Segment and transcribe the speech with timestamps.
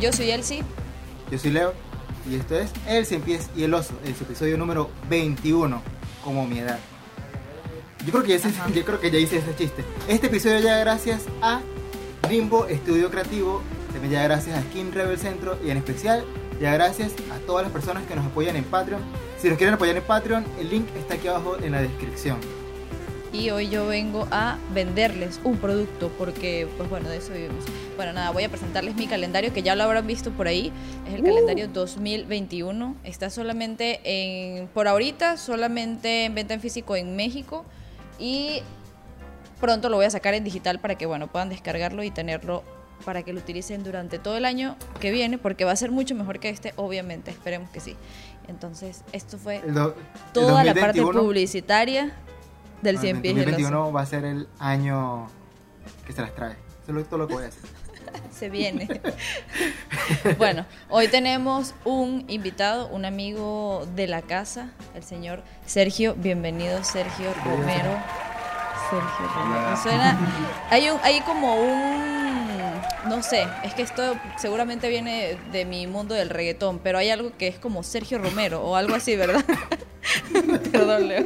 [0.00, 0.62] Yo soy Elsie.
[1.30, 1.74] Yo soy Leo.
[2.28, 5.82] Y esto es El Cien Pies y el Oso, el episodio número 21,
[6.22, 6.78] como mi edad.
[8.04, 8.68] Yo creo que ya, Ajá.
[8.70, 9.84] yo creo que ya hice ese chiste.
[10.06, 11.60] Este episodio ya gracias a
[12.28, 13.62] Rimbo Estudio Creativo,
[13.92, 16.24] también ya gracias a Skin Rebel Centro y en especial
[16.60, 19.00] ya gracias a todas las personas que nos apoyan en Patreon.
[19.40, 22.38] Si nos quieren apoyar en Patreon, el link está aquí abajo en la descripción.
[23.32, 27.64] Y hoy yo vengo a venderles un producto porque, pues bueno, de eso vivimos.
[27.96, 30.72] Bueno, nada, voy a presentarles mi calendario que ya lo habrán visto por ahí.
[31.06, 32.96] Es el calendario 2021.
[33.04, 37.64] Está solamente en, por ahorita, solamente en venta en físico en México.
[38.18, 38.62] Y
[39.60, 42.64] pronto lo voy a sacar en digital para que, bueno, puedan descargarlo y tenerlo
[43.04, 46.14] para que lo utilicen durante todo el año que viene, porque va a ser mucho
[46.16, 47.94] mejor que este, obviamente, esperemos que sí.
[48.48, 52.12] Entonces, esto fue El do- el toda la parte 2021 publicitaria
[52.82, 53.50] del ah, 100 el pies y el oso.
[53.52, 55.28] 2021 va a ser el año
[56.06, 56.56] que se las trae.
[56.82, 57.68] Eso es todo lo que voy a hacer.
[58.30, 59.00] Se viene.
[60.38, 66.14] bueno, hoy tenemos un invitado, un amigo de la casa, el señor Sergio.
[66.14, 67.98] Bienvenido, Sergio Romero.
[68.90, 69.70] Sergio Romero.
[69.70, 70.18] Me Suena,
[70.70, 76.14] hay, un, hay como un, no sé, es que esto seguramente viene de mi mundo
[76.14, 79.44] del reggaetón, pero hay algo que es como Sergio Romero o algo así, ¿verdad?
[80.72, 81.24] Perdón, Leo.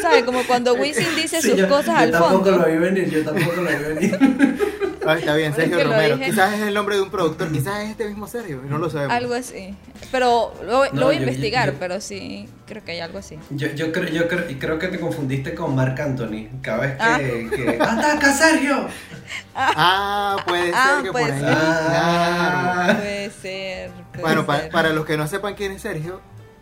[0.00, 0.24] ¿Sabes?
[0.24, 2.58] Como cuando Wisin dice Sí, sus yo- cosas yo al tampoco fondo.
[2.58, 4.58] lo vi venir, yo tampoco lo vi venir.
[5.10, 6.18] Ah, está bien, Sergio que Romero.
[6.18, 9.16] Quizás es el nombre de un productor, quizás es este mismo Sergio, no lo sabemos.
[9.16, 9.74] Algo así.
[10.12, 13.16] Pero lo, lo No, voy a yo- investigar, yo- pero sí, creo que hay algo
[13.18, 13.38] así.
[13.48, 16.48] Yo, yo, creo, yo creo, y creo que te confundiste con Marc Anthony.
[16.60, 17.02] Cada vez que.
[17.02, 17.18] Ah.
[17.18, 18.86] que ¡Ataca, Sergio!
[19.54, 21.40] Ah, puede Ah, ser que puede por ahí.
[21.40, 21.48] ser.
[21.58, 22.94] Ah.
[22.98, 23.90] Puede ser.
[24.12, 26.20] puede Bueno, pa- para los que no sepan quién es Sergio,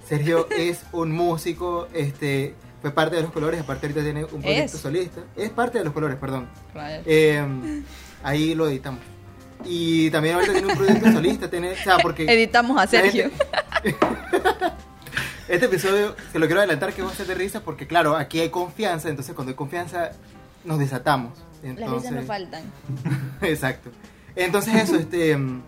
[0.08, 4.76] Sergio es un músico, este, fue parte de los colores, aparte ahorita tiene un proyecto
[4.76, 4.82] Es.
[4.82, 5.22] solista.
[5.36, 6.48] Es parte de los colores, perdón.
[7.04, 7.82] Eh,
[8.22, 9.00] ahí lo editamos.
[9.64, 13.30] Y también ahorita tiene un proyecto solista, tiene, o sea, porque Editamos a Sergio.
[15.48, 18.40] Este episodio se lo quiero adelantar que va a ser de risa porque claro, aquí
[18.40, 20.10] hay confianza, entonces cuando hay confianza
[20.64, 21.38] nos desatamos.
[21.62, 22.64] Las risas no faltan.
[23.42, 23.90] Exacto.
[24.34, 25.62] Entonces eso, este, mm,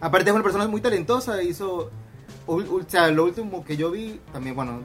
[0.00, 1.92] aparte es una persona muy talentosa, hizo,
[2.46, 4.80] o sea, lo último que yo vi, también, bueno,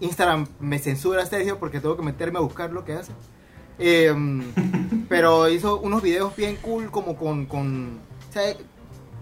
[0.00, 3.12] Instagram me censura Sergio porque tengo que meterme a buscar lo que hace.
[3.78, 4.14] Eh,
[5.08, 8.54] pero hizo unos videos bien cool como con, con o sea,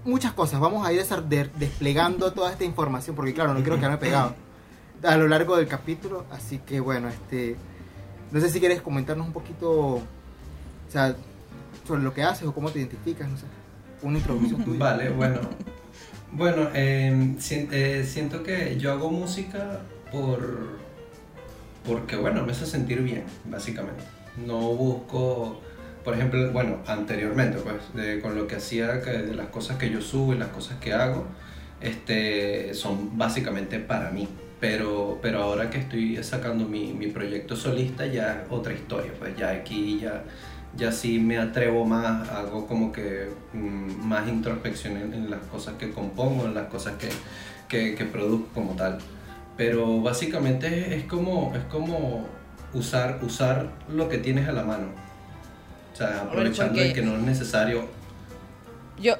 [0.05, 0.61] muchas cosas.
[0.61, 1.05] Vamos a ir
[1.59, 4.35] desplegando toda esta información porque claro, no quiero quedarme pegado
[5.03, 6.25] a lo largo del capítulo.
[6.31, 7.57] Así que bueno, este,
[8.31, 10.03] no sé si quieres comentarnos un poquito, o
[10.89, 11.15] sea,
[11.87, 13.45] sobre lo que haces o cómo te identificas, no sé,
[14.03, 14.79] una introducción tuya.
[14.79, 15.41] Vale, bueno.
[16.35, 16.69] Bueno,
[17.39, 19.81] si- eh, siento que yo hago música
[20.11, 20.83] por.
[21.87, 24.03] porque, bueno, me hace sentir bien, básicamente.
[24.47, 25.61] No busco.
[26.03, 30.01] Por ejemplo, bueno, anteriormente, pues, con lo que hacía, que de las cosas que yo
[30.01, 31.27] subo y las cosas que hago,
[31.81, 34.29] este, son básicamente para mí.
[34.61, 39.13] Pero, pero ahora que estoy sacando mi, mi proyecto solista, ya es otra historia.
[39.19, 40.25] Pues ya aquí ya,
[40.77, 45.75] ya sí me atrevo más, hago como que mm, más introspección en, en las cosas
[45.79, 47.09] que compongo, en las cosas que,
[47.69, 48.99] que, que produzco como tal.
[49.57, 52.27] Pero básicamente es, como, es como
[52.73, 54.89] usar, usar lo que tienes a la mano.
[55.93, 57.85] O sea, aprovechando porque- que no es necesario.
[59.01, 59.15] Yo,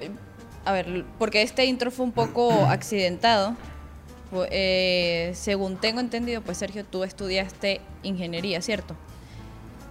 [0.65, 3.55] a ver, porque este intro fue un poco accidentado.
[4.51, 8.97] Eh, según tengo entendido, pues Sergio, tú estudiaste ingeniería, ¿cierto?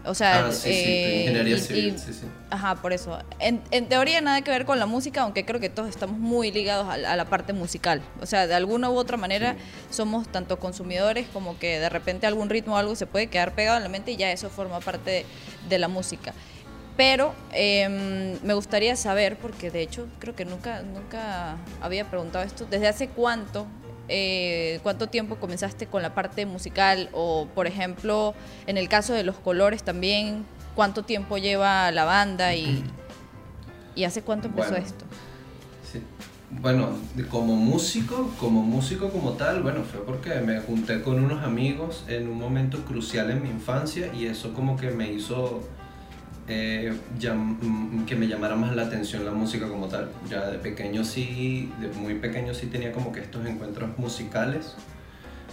[0.06, 2.26] O sea, ah, sí, sí, eh, ingeniería y- civil, y- sí, sí.
[2.50, 3.18] Ajá, por eso.
[3.40, 6.52] En, en teoría nada que ver con la música, aunque creo que todos estamos muy
[6.52, 8.02] ligados a, la- a la parte musical.
[8.22, 9.56] O sea, de alguna u otra manera
[9.90, 13.78] somos tanto consumidores como que de repente algún ritmo o algo se puede quedar pegado
[13.78, 15.26] en la mente y ya eso forma parte de,
[15.70, 16.34] de la música.
[16.96, 22.66] Pero em, me gustaría saber, porque de hecho creo que nunca, nunca había preguntado esto,
[22.70, 23.66] ¿desde hace cuánto,
[24.10, 27.10] eh, cuánto tiempo comenzaste con la parte musical?
[27.14, 28.34] O, por ejemplo,
[28.68, 30.46] en el caso de los colores también,
[30.76, 32.84] ¿cuánto tiempo lleva la banda y,
[33.96, 34.86] y hace cuánto empezó Bueno.
[34.86, 35.06] esto?
[35.92, 36.02] Sí.
[36.52, 36.90] Bueno,
[37.32, 42.28] como músico, como músico como tal, bueno, fue porque me junté con unos amigos en
[42.28, 45.62] un momento crucial en mi infancia y eso como que me hizo
[46.48, 50.10] eh, mm, que me llamara más la atención la música como tal.
[50.30, 54.76] Ya de pequeño sí, de muy pequeño sí tenía como que estos encuentros musicales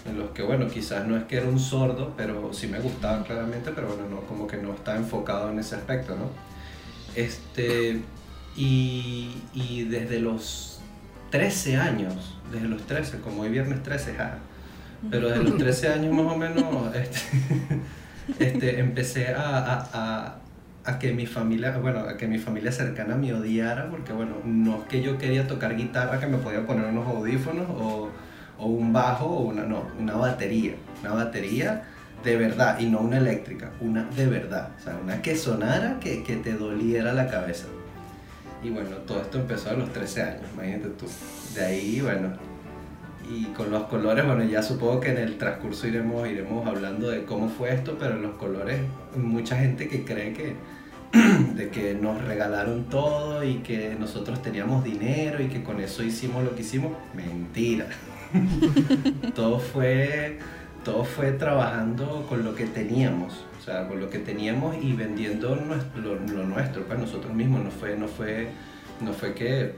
[0.06, 3.22] en los que, bueno, quizás no es que era un sordo, pero sí me gustaba
[3.24, 6.30] claramente, pero bueno, no, como que no estaba enfocado en ese aspecto, ¿no?
[7.14, 8.00] Este,
[8.56, 10.80] y, desde los
[11.30, 14.38] 13 años, desde los 13, como hoy viernes 13, ja,
[15.10, 17.20] pero desde los 13 años más o menos, este,
[18.38, 20.36] este, empecé a-
[20.84, 24.78] a que mi familia, bueno, a que mi familia cercana me odiara, porque bueno, no
[24.78, 28.08] es que yo quería tocar guitarra que me podía poner unos audífonos o,
[28.58, 31.84] o un bajo o una, no, una batería, una batería
[32.24, 36.22] de verdad y no una eléctrica, una de verdad, o sea, una que sonara que,
[36.22, 37.66] que te doliera la cabeza.
[38.62, 41.06] Y bueno, todo esto empezó a los 13 años, imagínate tú.
[41.54, 42.30] De ahí, bueno,
[43.30, 47.24] y con los colores, bueno, ya supongo que en el transcurso iremos, iremos hablando de
[47.24, 48.80] cómo fue esto, pero los colores,
[49.16, 50.56] mucha gente que cree que,
[51.54, 56.42] de que nos regalaron todo y que nosotros teníamos dinero y que con eso hicimos
[56.42, 57.86] lo que hicimos, mentira.
[59.34, 60.38] todo fue
[60.84, 65.54] todo fue trabajando con lo que teníamos, o sea, con lo que teníamos y vendiendo
[65.54, 68.48] lo, nuestro, pues nosotros mismos, no fue, no fue,
[69.00, 69.74] no fue que,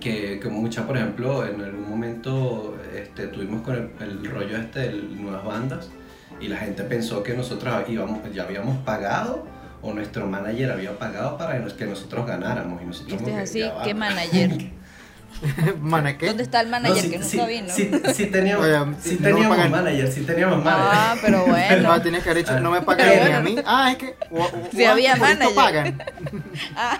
[0.00, 4.92] que, que muchas, por ejemplo, en algún momento este, tuvimos con el, rollo este de
[4.92, 5.90] nuevas bandas
[6.40, 9.46] y la gente pensó que nosotros íbamos, ya habíamos pagado
[9.82, 14.70] o nuestro manager había pagado para que nosotros ganáramos y nosotros así, ¿qué manager?
[16.20, 17.68] ¿Dónde está el manager que nunca vino?
[17.72, 20.88] Sí, teníamos, sí teníamos manager, sí teníamos manager.
[20.92, 21.88] Ah, pero bueno.
[21.88, 23.56] No, tienes que haber dicho, no me pagan ni a mí.
[23.66, 24.16] Ah, es que.
[24.72, 25.54] Si había manager.
[25.54, 26.02] pagan.
[26.76, 26.98] Ah.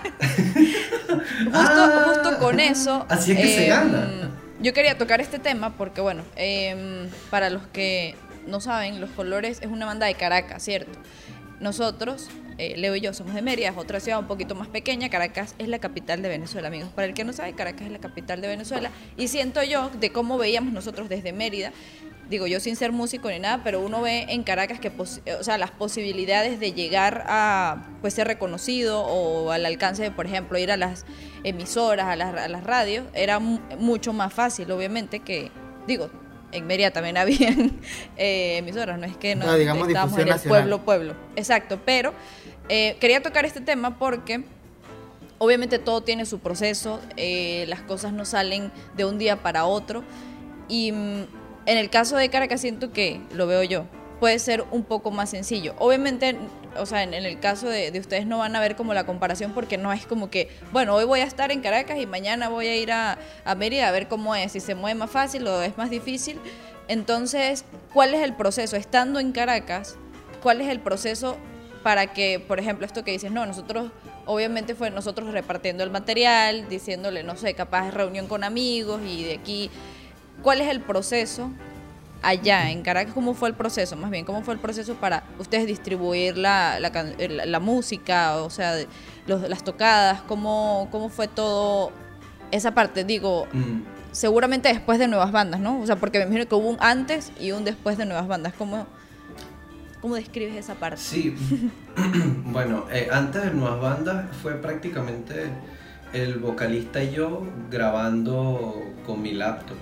[1.45, 3.05] justo, ah, justo con eso.
[3.09, 4.31] Así es que se em, gana.
[4.59, 8.15] Yo quería tocar este tema porque, bueno, eh, para los que
[8.47, 10.97] no saben, Los Colores es una banda de Caracas, ¿cierto?
[11.59, 15.09] Nosotros eh, Leo y yo somos de Mérida, es otra ciudad un poquito más pequeña.
[15.09, 16.89] Caracas es la capital de Venezuela, amigos.
[16.95, 18.91] Para el que no sabe, Caracas es la capital de Venezuela.
[19.17, 21.71] Y siento yo de cómo veíamos nosotros desde Mérida,
[22.29, 25.57] digo yo sin ser músico ni nada, pero uno ve en Caracas que, o sea,
[25.57, 30.71] las posibilidades de llegar a pues ser reconocido o al alcance de, por ejemplo, ir
[30.71, 31.05] a las
[31.43, 35.51] emisoras, a las, a las radios, era mucho más fácil, obviamente, que,
[35.87, 36.09] digo,
[36.51, 37.79] en Mérida también habían
[38.17, 41.15] eh, emisoras, no es que no, estábamos en el pueblo, pueblo.
[41.35, 42.13] Exacto, pero
[42.69, 44.43] eh, quería tocar este tema porque
[45.37, 50.03] obviamente todo tiene su proceso, eh, las cosas no salen de un día para otro
[50.67, 51.25] y mm,
[51.65, 53.85] en el caso de Caracas siento que, lo veo yo,
[54.19, 55.75] puede ser un poco más sencillo.
[55.77, 56.37] Obviamente,
[56.77, 59.77] o sea, en, el caso de, ustedes no van a ver como la comparación porque
[59.77, 62.75] no es como que, bueno, hoy voy a estar en Caracas y mañana voy a
[62.75, 65.77] ir a, a Mérida a ver cómo es, si se mueve más fácil o es
[65.77, 66.39] más difícil.
[66.87, 68.75] Entonces, ¿cuál es el proceso?
[68.75, 69.97] Estando en Caracas,
[70.41, 71.37] ¿cuál es el proceso
[71.85, 73.91] para que, por ejemplo, esto que dices, no, nosotros,
[74.25, 79.35] obviamente fue nosotros repartiendo el material, diciéndole, no sé, capaz reunión con amigos y de
[79.35, 79.69] aquí,
[80.41, 81.51] ¿cuál es el proceso
[82.23, 83.95] allá en Caracas, ¿cómo fue el proceso?
[83.97, 88.73] Más bien, ¿cómo fue el proceso para ustedes distribuir la, la, música, o sea,
[89.27, 90.23] las tocadas?
[90.23, 91.91] ¿Cómo, ¿Cómo fue todo
[92.49, 93.03] esa parte?
[93.03, 93.81] Digo, mm.
[94.11, 95.79] seguramente después de Nuevas Bandas, ¿no?
[95.81, 98.53] O sea, porque me imagino que hubo un antes y un después de Nuevas Bandas.
[98.57, 98.87] ¿Cómo,
[100.05, 100.97] cómo describes esa parte?
[100.97, 101.35] Sí,
[102.45, 105.47] bueno, eh, antes de Nuevas Bandas fue prácticamente
[106.13, 107.41] el vocalista y yo
[107.71, 109.77] grabando con mi laptop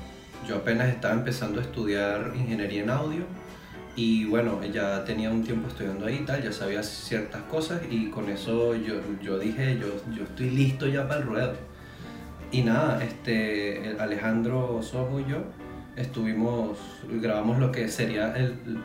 [0.47, 3.25] yo apenas estaba empezando a estudiar ingeniería en audio
[3.97, 8.09] y bueno, ya tenía un tiempo estudiando ahí y tal, ya sabía ciertas cosas y
[8.09, 11.53] con eso yo, yo dije, yo, yo estoy listo ya para el ruedo.
[12.49, 15.43] Y nada, este, Alejandro Sojo y yo
[15.95, 18.33] estuvimos, grabamos lo que sería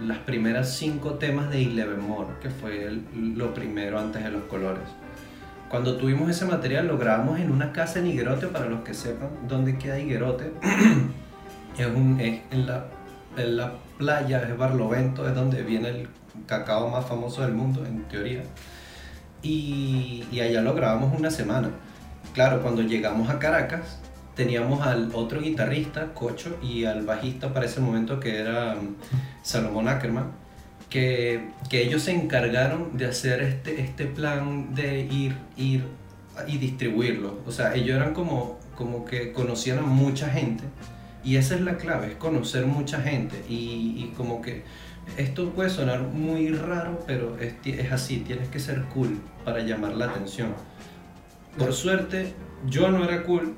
[0.02, 4.84] las primeras cinco temas de Eleven More, que fue lo primero antes de los colores.
[5.68, 9.28] Cuando tuvimos ese material lo grabamos en una casa en Higuerote, para los que sepan
[9.46, 10.52] dónde queda Higuerote.
[11.78, 12.86] es, un, es en, la,
[13.36, 16.08] en la playa, es Barlovento, es donde viene el
[16.46, 18.42] cacao más famoso del mundo, en teoría.
[19.42, 21.70] Y, y allá lo grabamos una semana.
[22.32, 24.00] Claro, cuando llegamos a Caracas,
[24.38, 28.94] teníamos al otro guitarrista, Cocho, y al bajista para ese momento que era um,
[29.42, 30.30] Salomón Ackerman,
[30.88, 35.82] que, que, ellos se encargaron de hacer este, este plan de ir, ir
[36.46, 37.40] y distribuirlo.
[37.48, 40.62] O sea, ellos eran como, como que conocían a mucha gente
[41.24, 43.44] y esa es la clave, es conocer mucha gente.
[43.48, 44.62] Y, como que
[45.16, 49.96] esto puede sonar muy raro, pero es, es, así, tienes que ser cool para llamar
[49.96, 50.54] la atención.
[51.58, 52.34] Por suerte,
[52.68, 53.56] yo no era cool,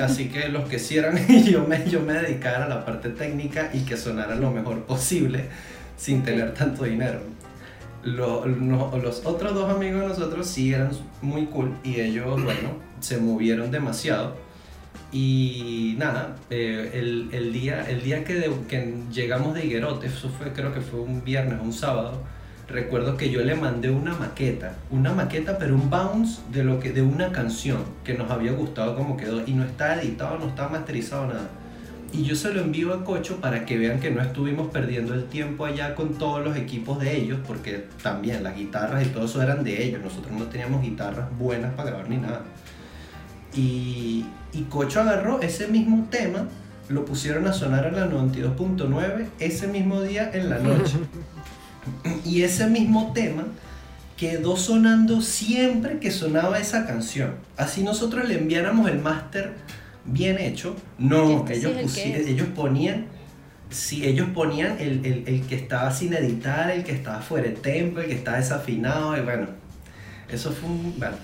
[0.00, 3.70] así que los que sí eran, yo me, yo me dedicara a la parte técnica
[3.72, 5.46] y que sonara lo mejor posible
[5.96, 7.20] sin tener tanto dinero.
[8.02, 10.90] los otros dos amigos de nosotros sí eran
[11.22, 14.36] muy cool y ellos, bueno, se movieron demasiado
[15.12, 20.52] y nada, eh, el, el, día, el día que, que llegamos de Higuerote, eso fue,
[20.52, 22.20] creo que fue un viernes o un sábado,
[22.68, 26.92] recuerdo que yo le mandé una maqueta, una maqueta pero un bounce de, lo que,
[26.92, 30.68] de una canción que nos había gustado como quedó y no está editado, no está
[30.68, 31.48] masterizado nada.
[32.12, 35.24] y yo se lo envío a Cocho para que vean que no estuvimos perdiendo el
[35.24, 39.42] tiempo allá con todos los equipos de ellos, porque también las guitarras y todo eso
[39.42, 42.42] eran de ellos, nosotros no teníamos guitarras buenas para grabar ni nada.
[43.54, 46.48] Y, y Cocho agarró ese mismo tema,
[46.88, 50.94] lo pusieron a sonar a la 92.9 ese mismo día en la noche.
[52.24, 53.44] y ese mismo tema
[54.16, 57.34] quedó sonando siempre que sonaba esa canción.
[57.56, 59.54] Así nosotros le enviáramos el máster
[60.04, 60.76] bien hecho.
[60.98, 62.26] No, Este sí ellos, es el que pusi- es.
[62.28, 63.06] ellos ponían,
[63.70, 67.54] si ellos ponían el, el- el que estaba sin editar, el que estaba fuera de
[67.56, 69.48] tempo, el que estaba desafinado, y bueno,
[70.28, 70.94] eso fue un...
[70.98, 71.16] Bueno,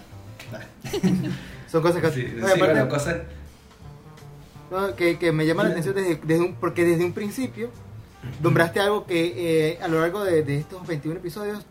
[0.50, 1.28] bueno.
[1.70, 2.10] Son cosas que...
[2.10, 3.16] Sí, sí, aparte, bueno, cosas...
[4.72, 7.70] no, que, que me llama la atención desde, desde un, porque desde un principio
[8.42, 11.64] nombraste algo que eh, a lo largo de, de estos 21 episodios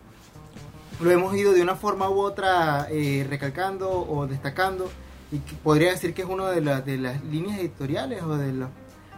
[1.02, 4.90] lo hemos ido de una forma u otra eh, recalcando o destacando
[5.32, 8.52] y que podría decir que es una de, las de las líneas editoriales o de
[8.52, 8.70] las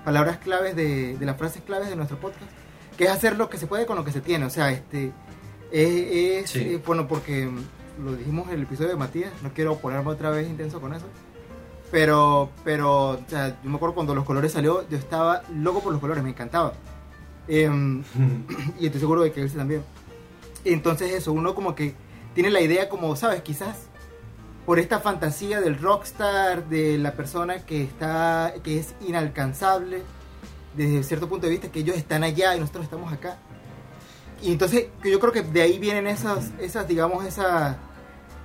[0.05, 2.51] palabras claves de, de las frases claves de nuestro podcast
[2.97, 5.11] que es hacer lo que se puede con lo que se tiene o sea este
[5.71, 6.59] es, es, Sí.
[6.59, 7.49] eh, bueno porque
[8.03, 11.05] lo dijimos en el episodio de Matías no quiero ponerme otra vez intenso con eso
[11.91, 15.91] pero, pero, o sea, yo me acuerdo cuando los colores salió, yo estaba loco por
[15.91, 16.71] los colores, me encantaba.
[17.47, 18.03] Em,
[18.79, 19.83] y estoy seguro de que él también.
[20.63, 21.95] Entonces eso, uno como que
[22.33, 23.41] tiene la idea como, ¿sabes?
[23.41, 23.87] Quizás
[24.65, 30.03] por esta fantasía del rockstar, de la persona que está, que es inalcanzable,
[30.75, 33.37] desde cierto punto de vista, que ellos están allá y nosotros estamos acá.
[34.41, 37.77] Y entonces yo creo que de ahí vienen esas, esas digamos, esa,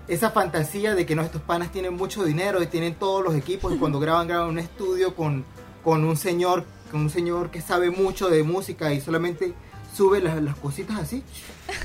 [0.09, 3.79] esa fantasía de que no, panas tienen mucho dinero y tienen todos los equipos y
[3.79, 5.45] cuando graban, graban un estudio con,
[5.83, 6.65] con un señor,
[6.97, 9.53] un señor que sabe mucho de música y solamente
[9.95, 11.23] sube las, las cositas así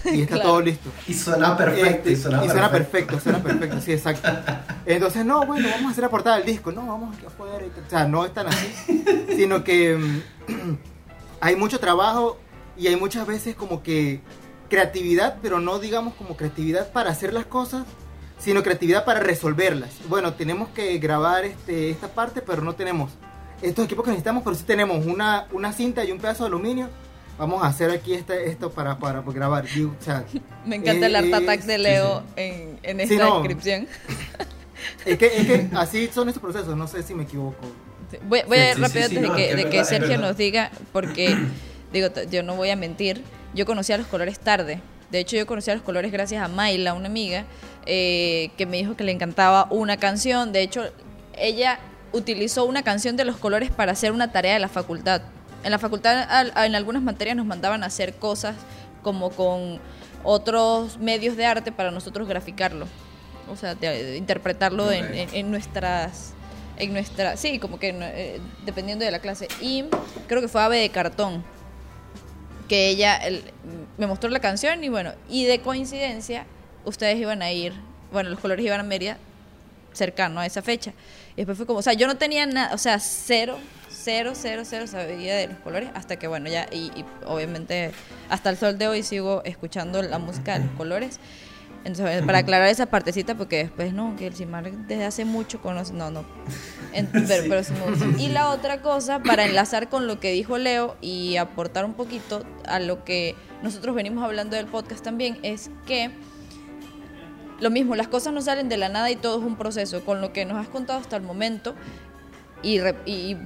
[0.05, 0.49] y está Claro.
[0.49, 0.89] todo listo.
[1.07, 4.29] Y suena perfecto, Este, y suena, perfecto, suena perfecto, sí, exacto.
[4.85, 7.83] Entonces, no, bueno, vamos a hacer la portada del disco, no, vamos y tal.
[7.85, 8.67] O sea, no es tan así,
[9.35, 10.77] sino que mm,
[11.41, 12.37] hay mucho trabajo
[12.77, 14.19] y hay muchas veces como que
[14.69, 17.85] creatividad, pero no digamos como creatividad para hacer las cosas,
[18.39, 19.91] sino creatividad para resolverlas.
[20.09, 23.11] Bueno, tenemos que grabar este, esta parte, pero no tenemos
[23.61, 26.89] estos equipos que necesitamos, pero sí tenemos una, una cinta y un pedazo de aluminio.
[27.37, 29.65] Vamos a hacer aquí este, esto para, para grabar.
[29.65, 30.25] O sea,
[30.65, 33.35] Me encanta el Eh, art eh, attack de sí, Leo en, en Sí, esta no.
[33.39, 33.87] descripción.
[35.05, 37.57] Es que, es que así son estos procesos, no sé si me equivoco.
[38.23, 39.55] Voy, voy a Sí, ir sí, rápido sí, sí, antes no, de es que, que
[39.55, 41.37] de es que verdad, es Sergio nos diga, porque,
[41.93, 44.81] digo, yo no voy a mentir, yo conocí a los colores tarde.
[45.11, 47.45] De hecho, yo conocí a los colores gracias a Mayla, una amiga,
[47.85, 50.51] eh, que me dijo que le encantaba una canción.
[50.51, 50.83] De hecho,
[51.37, 51.79] ella
[52.13, 55.21] utilizó una canción de los colores para hacer una tarea de la facultad.
[55.63, 56.27] En la facultad,
[56.65, 58.55] en algunas materias nos mandaban a hacer cosas
[59.03, 59.79] como con
[60.23, 62.87] otros medios de arte para nosotros graficarlo.
[63.49, 66.33] O sea, de- de interpretarlo en- en- en nuestras
[66.77, 69.85] en nuestra sí como que eh, dependiendo de la clase y
[70.27, 71.43] creo que fue ave de cartón
[72.67, 73.43] que ella el-
[73.99, 76.45] me mostró la canción y bueno y de coincidencia
[76.85, 77.73] ustedes iban a ir
[78.11, 79.17] bueno los colores iban a Mérida
[79.93, 80.93] cercano a esa fecha
[81.33, 83.57] y después fue como o sea yo no tenía nada o sea cero
[83.89, 87.91] cero cero cero sabía de los colores hasta que bueno ya y, y obviamente
[88.29, 91.19] hasta el sol de hoy sigo escuchando la música de los colores
[91.83, 95.93] entonces, para aclarar esa partecita, porque después no, que el Simar desde hace mucho conoce.
[95.93, 96.23] No, no.
[96.93, 98.21] En- pero, pero sí me gusta.
[98.21, 102.45] Y la otra cosa, para enlazar con lo que dijo Leo y aportar un poquito
[102.67, 106.11] a lo que nosotros venimos hablando del podcast también, es que
[107.61, 110.03] lo mismo, las cosas no salen de la nada y todo es un proceso.
[110.03, 111.75] Con lo que nos has contado hasta el momento,
[112.63, 112.95] y, re-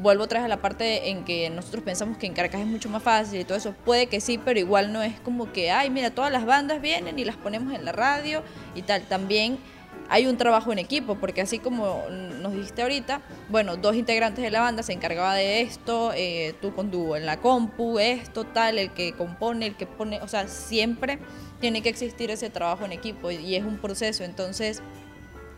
[0.02, 2.90] vuelvo otra vez a la parte en que nosotros pensamos que en Caracas es mucho
[2.90, 3.74] más fácil y todo eso.
[3.86, 7.18] Puede que sí, pero igual no es como que, ay, mira, todas las bandas vienen
[7.20, 8.44] y las ponemos en la radio
[8.74, 9.04] y tal.
[9.04, 9.58] También
[10.10, 12.04] hay un trabajo en equipo, porque así como
[12.42, 16.76] nos dijiste ahorita, bueno, dos integrantes de la banda se encargaba de esto, eh, tú
[16.76, 21.20] con en la compu, esto, tal, el que compone, el que pone, o sea, siempre
[21.66, 24.24] tiene que existir ese trabajo en equipo y, es un proceso.
[24.24, 24.84] Entonces,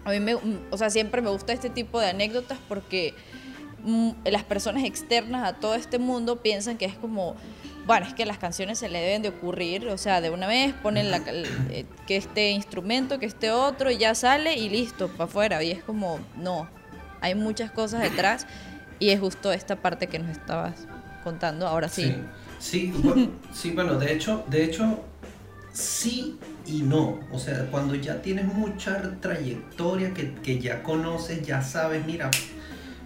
[0.06, 0.38] a mí me,
[0.72, 3.14] o sea, siempre me gusta este tipo de anécdotas porque
[3.84, 7.36] mm, las personas externas a todo este mundo piensan que es como,
[7.86, 10.74] bueno, es que las canciones se le deben de ocurrir, o sea, de una vez
[10.76, 15.26] ponen la, eh, que este instrumento, que este otro, y ya sale y listo, para
[15.26, 15.62] afuera.
[15.62, 16.70] Y es como, no,
[17.20, 18.48] hay muchas cosas detrás
[18.98, 20.88] y es justo esta parte que nos estabas
[21.26, 22.16] contando, ahora sí.
[22.60, 25.04] Sí, sí, bueno, sí, bueno, de hecho, de hecho,
[25.78, 27.20] sí y no.
[27.32, 32.32] O sea, cuando ya tienes mucha trayectoria, que, que ya conoces, ya sabes, mira,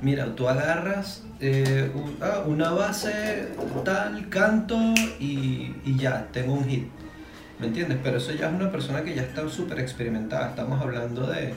[0.01, 3.49] mira, tú agarras eh, ah, una base,
[3.83, 4.77] tal, canto
[5.19, 6.87] y, y ya, tengo un hit.
[7.59, 7.99] ¿Me entiendes?
[8.01, 10.49] Pero eso ya es una persona que ya está súper experimentada.
[10.49, 11.53] Estamos hablando de,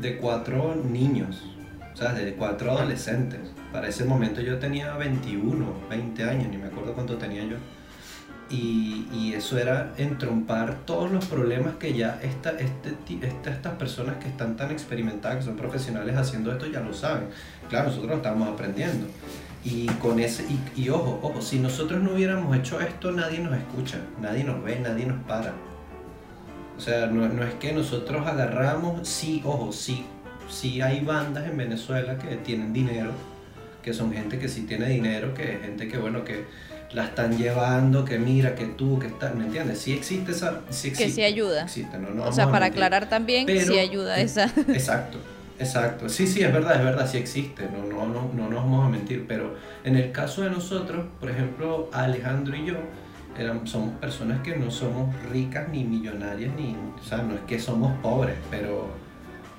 [0.00, 1.44] de cuatro niños.
[1.92, 3.40] O sea, de cuatro adolescentes.
[3.70, 7.56] Para ese momento yo tenía 21, 20 años, ni me acuerdo cuánto tenía yo.
[8.54, 14.56] Y, eso era entrompar todos los problemas que ya este, esta- estas personas que están
[14.56, 17.24] tan experimentadas, que son profesionales haciendo esto, ya lo saben.
[17.68, 19.06] Claro, nosotros lo estamos aprendiendo.
[19.64, 20.46] Y con ese,
[20.76, 24.78] y ojo, ojo, si nosotros no hubiéramos hecho esto, nadie nos escucha, nadie nos ve,
[24.78, 25.52] nadie nos para.
[26.76, 30.04] O sea, no, no es que nosotros agarramos, sí, ojo, sí,
[30.48, 33.10] sí hay bandas en Venezuela que tienen dinero,
[33.82, 36.44] que son gente que sí tiene dinero, que es gente que, bueno, que
[36.94, 39.80] la están llevando, que mira, que tú, que está, ¿me entiendes?
[39.80, 41.12] Sí existe esa, sí Que existe.
[41.12, 41.64] sí ayuda.
[41.64, 44.44] Existe, no, no o sea, para aclarar también, Pero- sí ayuda esa.
[44.68, 45.18] Exacto,
[45.58, 46.08] exacto.
[46.08, 48.88] Sí, sí, es verdad, es verdad, sí existe, no, no, no, no nos vamos a
[48.88, 52.74] mentir, pero en el caso de nosotros, por ejemplo, Alejandro y yo,
[53.36, 57.58] eran, somos personas que no somos ricas ni millonarias, ni, o sea, no es que
[57.58, 58.88] somos pobres, pero,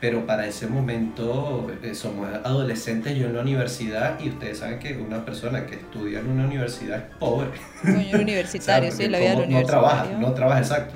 [0.05, 4.95] pero para ese momento eh, somos adolescentes, yo en la universidad, y ustedes saben que
[4.97, 7.49] una persona que estudia en una universidad es pobre.
[7.81, 10.93] Coño, universitario, O sea, sí, la vida del no trabaja, no trabaja, exacto.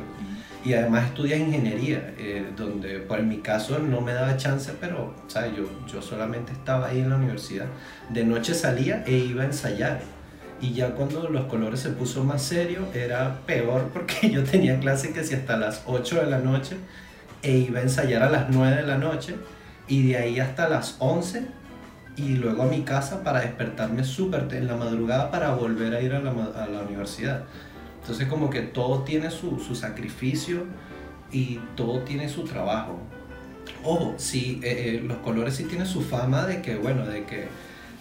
[0.64, 5.16] Y además estudia ingeniería, eh, donde por en mi caso no me daba chance, pero
[5.26, 5.54] ¿sabes?
[5.58, 7.66] Yo, yo solamente estaba ahí en la universidad.
[8.10, 10.02] De noche salía e iba a ensayar.
[10.62, 15.14] Y ya cuando los colores se puso más serio, era peor porque yo tenía clase
[15.14, 16.76] que si hasta las 8 de la noche
[17.42, 19.36] e iba a ensayar a las 9 de la noche
[19.88, 21.46] y de ahí hasta las 11
[22.18, 26.14] y luego a mi casa para despertarme súper en la madrugada para volver a ir
[26.14, 27.44] a la, a la universidad.
[28.02, 30.64] Entonces como que todo tiene su, su sacrificio
[31.32, 33.00] y todo tiene su trabajo.
[33.84, 37.48] Ojo, sí, eh, eh, los colores sí tienen su fama de que, bueno, de que,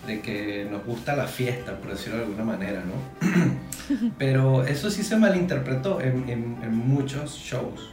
[0.07, 4.09] de que nos gusta la fiesta, por decirlo de alguna manera, ¿no?
[4.19, 7.91] Pero eso sí se malinterpretó en, en- en muchos shows.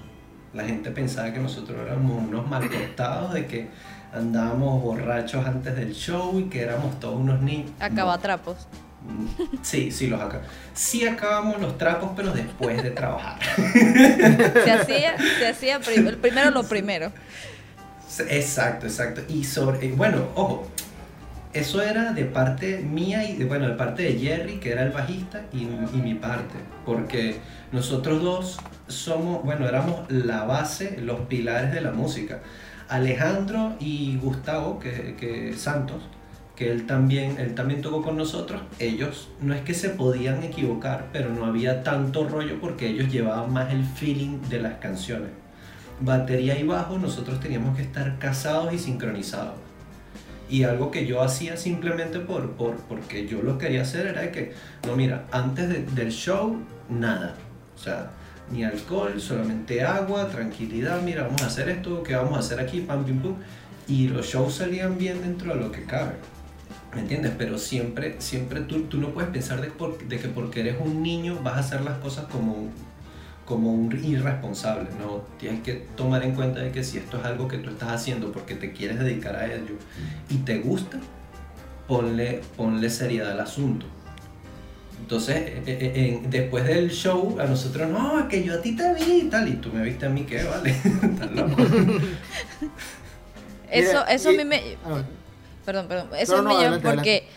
[0.56, 3.68] La gente pensaba que nosotros éramos unos malportados, de que
[4.14, 7.72] andábamos borrachos antes del show y que éramos todos unos niños.
[7.80, 8.56] Acabatrapos.
[9.06, 10.42] Mm, Sí, sí los acá.
[10.74, 13.38] Sí acabamos los trapos, pero después de trabajar.
[14.64, 17.12] Se hacía, se hacía primero lo primero.
[18.30, 19.22] Exacto, exacto.
[19.28, 20.68] Y sobre, eh, bueno, ojo,
[21.56, 24.92] eso era de parte mía y de, bueno, de parte de Jerry, que era el
[24.92, 27.38] bajista, y, mi parte, porque
[27.72, 32.42] nosotros dos somos, bueno, éramos la base, los pilares de la música.
[32.88, 36.04] Alejandro y Gustavo, que Santos,
[36.56, 41.10] que él también, él también tocó con nosotros, ellos no es que se podían equivocar,
[41.12, 45.30] pero no había tanto rollo porque ellos llevaban más el feeling de las canciones.
[46.00, 49.65] Batería y bajo, nosotros teníamos que estar casados y sincronizados.
[50.50, 54.54] Y algo que yo hacía simplemente por, por, porque yo lo quería hacer era que,
[54.86, 56.58] no, mira, antes de- del show,
[56.90, 57.36] nada.
[57.76, 58.12] O sea,
[58.52, 62.82] ni alcohol, solamente agua, tranquilidad, mira, vamos a hacer esto, ¿qué vamos a hacer aquí?
[62.82, 63.20] Pam, pim.
[63.88, 66.14] Y los shows salían bien dentro de lo que cabe.
[66.94, 67.34] ¿Me entiendes?
[67.38, 69.72] Pero siempre, siempre tú, tú no puedes pensar de,
[70.08, 72.70] de que porque eres un niño vas a hacer las cosas como
[73.46, 74.90] como un irresponsable.
[75.00, 77.90] No, tienes que tomar en cuenta de que si esto es algo que tú estás
[77.92, 79.76] haciendo porque te quieres dedicar a ello
[80.30, 80.98] y te gusta,
[81.88, 83.86] ponle, ponle seriedad al asunto.
[85.00, 88.92] Entonces, eh, eh, en- después del show, a nosotros, no, que yo a ti te
[88.96, 90.44] vi y tal, y tú me viste a mí, ¿qué?
[90.44, 90.72] Vale,
[91.04, 91.56] estás loco.
[93.72, 94.62] Eso, eso a mí me...
[94.86, 95.02] Ah.
[95.66, 96.10] Perdón, perdón.
[96.18, 97.28] Eso No, no, me lleva adelante, porque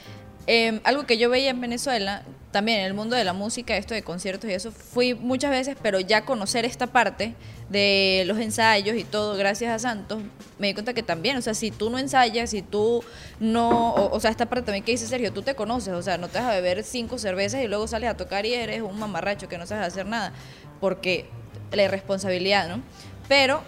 [0.46, 3.94] eh, algo que yo veía en Venezuela, también en el mundo de la música, esto
[3.94, 7.34] de conciertos y eso, fui muchas veces, pero ya conocer esta parte
[7.68, 10.22] de los ensayos y todo, gracias a Santos,
[10.58, 13.04] me di cuenta que también, o sea, si tú no ensayas, si tú
[13.38, 16.28] no, o, sea, esta parte también que dice Sergio, tú te conoces, o sea, no
[16.28, 19.48] te vas a beber cinco cervezas y luego sales a tocar y eres un mamarracho
[19.48, 20.32] que no sabes hacer nada,
[20.80, 21.26] porque
[21.72, 22.82] la irresponsabilidad, ¿no?
[23.28, 23.62] Pero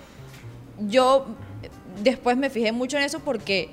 [0.78, 1.26] yo
[2.02, 3.68] después me fijé mucho en eso porque,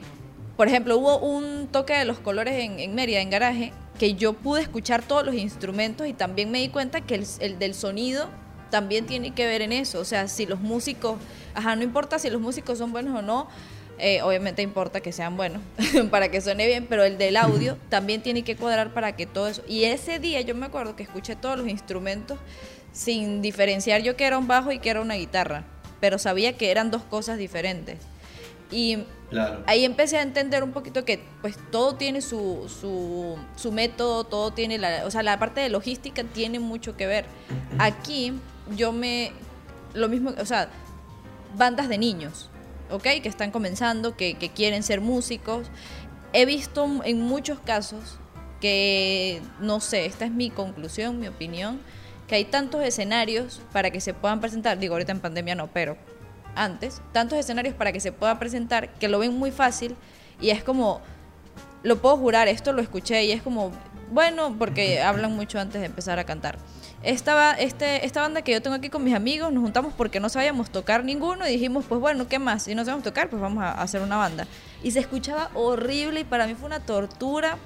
[0.58, 4.34] por ejemplo, hubo un toque de los colores en, en Mérida, en garaje, que yo
[4.34, 8.28] pude escuchar todos los instrumentos y también me di cuenta que el, el del sonido
[8.70, 10.00] también tiene que ver en eso.
[10.00, 11.18] O sea, si los músicos,
[11.54, 13.48] ajá, no importa si los músicos son buenos o no,
[14.00, 15.62] eh, obviamente importa que sean buenos
[16.12, 19.48] para que suene bien, pero el del audio también tiene que cuadrar para que todo
[19.48, 19.64] eso.
[19.68, 22.38] Y ese día yo me acuerdo que escuché todos los instrumentos
[22.92, 25.64] sin diferenciar yo que era un bajo y que era una guitarra,
[26.00, 27.98] pero sabía que eran dos cosas diferentes.
[28.72, 29.62] Y Claro.
[29.68, 34.52] ahí empecé a entender un poquito que pues todo tiene su, su, su método, todo
[34.52, 37.26] tiene la, o sea, la parte de logística tiene mucho que ver.
[37.78, 38.34] Aquí
[38.76, 39.34] yo me,
[39.94, 40.70] lo mismo, o sea,
[41.58, 42.50] bandas de niños,
[42.90, 43.04] ¿ok?
[43.22, 45.68] Que están comenzando, que, que quieren ser músicos.
[46.32, 48.20] He visto en muchos casos
[48.62, 51.80] que, no sé, esta es mi conclusión, mi opinión,
[52.28, 55.98] que hay tantos escenarios para que se puedan presentar, digo ahorita en pandemia no, pero
[56.64, 59.96] antes, tantos escenarios para que se pueda presentar, que lo ven muy fácil
[60.40, 61.02] Y es como,
[61.84, 63.72] lo puedo jurar, esto lo escuché y es como,
[64.12, 66.58] bueno, porque hablan mucho antes de empezar a cantar.
[67.04, 70.30] Esta, este, esta banda que yo tengo aquí con mis amigos, nos juntamos porque no
[70.30, 72.64] sabíamos tocar ninguno y dijimos, pues bueno, ¿qué más?
[72.64, 74.46] Si no sabemos tocar, pues vamos a hacer una banda.
[74.84, 77.58] Y se escuchaba horrible y para mí fue una tortura.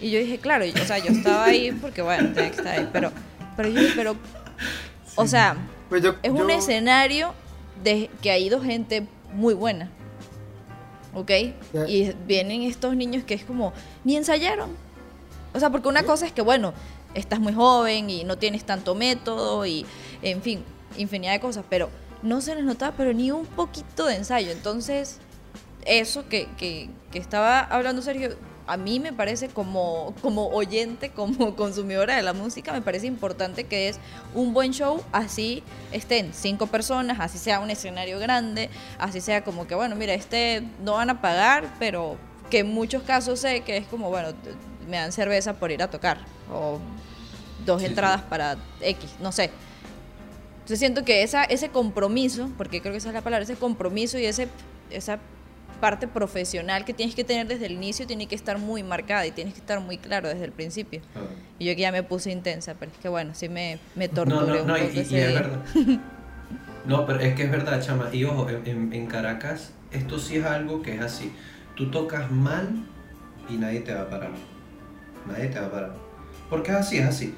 [0.00, 2.88] Y yo dije, claro, o sea, yo estaba ahí porque, bueno, tenía que estar ahí.
[2.92, 3.10] Pero,
[3.56, 4.16] pero yo dije, pero,
[5.16, 5.56] o sea,
[5.88, 7.32] Pues yo- es un yo- escenario
[7.82, 9.90] de que ha ido gente muy buena.
[11.14, 11.30] ¿Ok?
[11.72, 11.88] Ya.
[11.88, 13.72] Y vienen estos niños que es como,
[14.04, 14.70] ni ensayaron.
[15.54, 16.74] O sea, porque una cosa es que, bueno,
[17.14, 19.86] estás muy joven y no tienes tanto método y,
[20.22, 20.62] en fin,
[20.96, 21.90] infinidad de cosas, pero
[22.22, 24.50] no se les notaba, pero ni un poquito de ensayo.
[24.50, 25.18] Entonces,
[25.84, 28.36] eso que, que, que estaba hablando Sergio,
[28.68, 33.64] a mí me parece como, como oyente, como consumidora de la música, me parece importante
[33.64, 33.98] que es
[34.34, 39.66] un buen show, así estén cinco personas, así sea un escenario grande, así sea como
[39.66, 42.16] que, bueno, mira, este no van a pagar, pero
[42.50, 44.28] que en muchos casos sé que es como, bueno,
[44.88, 46.18] me dan cerveza por ir a tocar,
[46.52, 46.78] o
[47.66, 47.90] dos Sí, sí.
[47.90, 49.50] entradas para X, no sé.
[50.60, 54.18] Entonces siento que esa, ese compromiso, porque creo que esa es la palabra, ese compromiso
[54.18, 54.48] y ese,
[54.90, 55.18] esa
[55.80, 59.30] parte profesional que tienes que tener desde el inicio tiene que estar muy marcada y
[59.30, 61.00] tienes que estar muy claro desde el principio.
[61.14, 61.20] Ah.
[61.58, 64.14] Y yo que ya me puse intensa, pero es que bueno, sí me, me No,
[64.14, 65.60] torturé no, no, un y, poco y- ese y es verdad.
[66.86, 68.08] No, pero es que es verdad, chama.
[68.14, 71.32] Y ojo, en, en- en Caracas, esto sí es algo que es así.
[71.76, 72.86] Tú tocas mal
[73.50, 74.30] y nadie te va a parar.
[75.26, 75.94] Nadie te va a parar.
[76.48, 77.34] Porque es así, es así.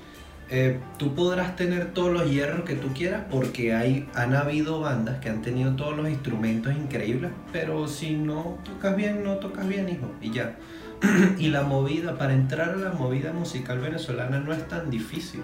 [0.52, 5.20] Eh, tú podrás tener todos los hierros que tú quieras porque hay, han habido bandas
[5.20, 9.88] que han tenido todos los instrumentos increíbles, pero si no tocas bien, no tocas bien,
[9.88, 10.56] hijo, y ya.
[11.38, 15.42] y la movida, para entrar a la movida musical venezolana no es tan difícil.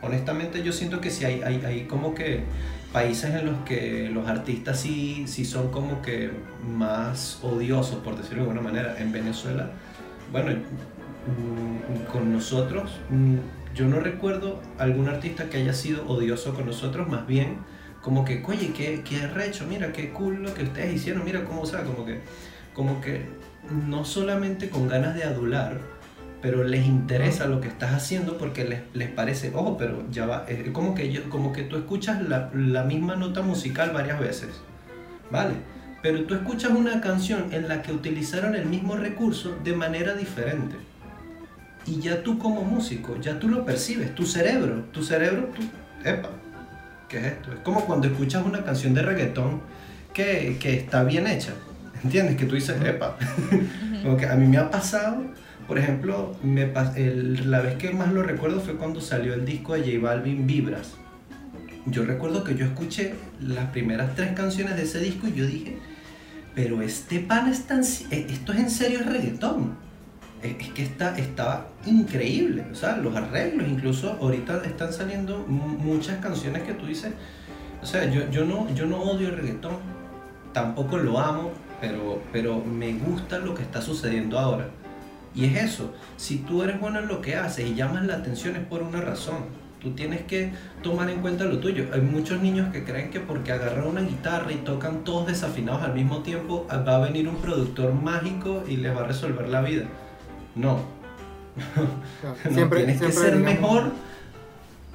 [0.00, 2.44] Honestamente yo siento que sí hay, hay, hay como que
[2.92, 6.30] países en los que los artistas sí, sí son como que
[6.64, 8.96] más odiosos, por decirlo de alguna manera.
[9.00, 9.70] En Venezuela,
[10.30, 16.66] bueno, mm, con nosotros, mm, yo no recuerdo algún artista que haya sido odioso con
[16.66, 17.58] nosotros, más bien
[18.02, 21.62] como que, oye, qué, qué recho, mira, qué cool lo que ustedes hicieron, mira cómo,
[21.62, 22.20] o sea, como que,
[22.74, 23.26] como que
[23.88, 25.78] no solamente con ganas de adular,
[26.40, 30.46] pero les interesa lo que estás haciendo porque les, les parece, ojo, pero ya va,
[30.48, 34.48] es como que, yo, como que tú escuchas la, la misma nota musical varias veces,
[35.30, 35.54] ¿vale?
[36.02, 40.76] Pero tú escuchas una canción en la que utilizaron el mismo recurso de manera diferente.
[41.86, 45.62] Y ya tú como músico, ya tú lo percibes, tu cerebro, tu cerebro, tú,
[46.08, 46.28] epa,
[47.08, 47.52] ¿qué es esto?
[47.52, 49.60] Es como cuando escuchas una canción de reggaetón
[50.12, 51.52] que, que está bien hecha,
[52.04, 52.36] ¿entiendes?
[52.36, 53.16] Que tú dices, epa,
[54.02, 55.22] como que a mí me ha pasado,
[55.66, 59.44] por ejemplo, me pas- el- la vez que más lo recuerdo fue cuando salió el
[59.44, 60.94] disco de J Balvin Vibras.
[61.86, 65.78] Yo recuerdo que yo escuché las primeras tres canciones de ese disco y yo dije,
[66.54, 69.76] pero este pan está en si- eh, esto es en serio es reggaetón.
[70.42, 76.16] Es que está, estaba increíble, o sea, los arreglos, incluso ahorita están saliendo mu- muchas
[76.18, 77.12] canciones que tú dices,
[77.82, 79.74] o sea, yo, yo, no, yo no odio el reggaetón,
[80.54, 81.50] tampoco lo amo,
[81.80, 84.68] pero, pero me gusta lo que está sucediendo ahora.
[85.34, 88.56] Y es eso, si tú eres bueno en lo que haces y llamas la atención
[88.56, 89.60] es por una razón.
[89.80, 91.86] Tú tienes que tomar en cuenta lo tuyo.
[91.94, 95.94] Hay muchos niños que creen que porque agarran una guitarra y tocan todos desafinados al
[95.94, 99.84] mismo tiempo, va a venir un productor mágico y les va a resolver la vida.
[100.54, 100.80] No.
[102.20, 103.92] Claro, No, siempre, tienes que ser digamos, mejor.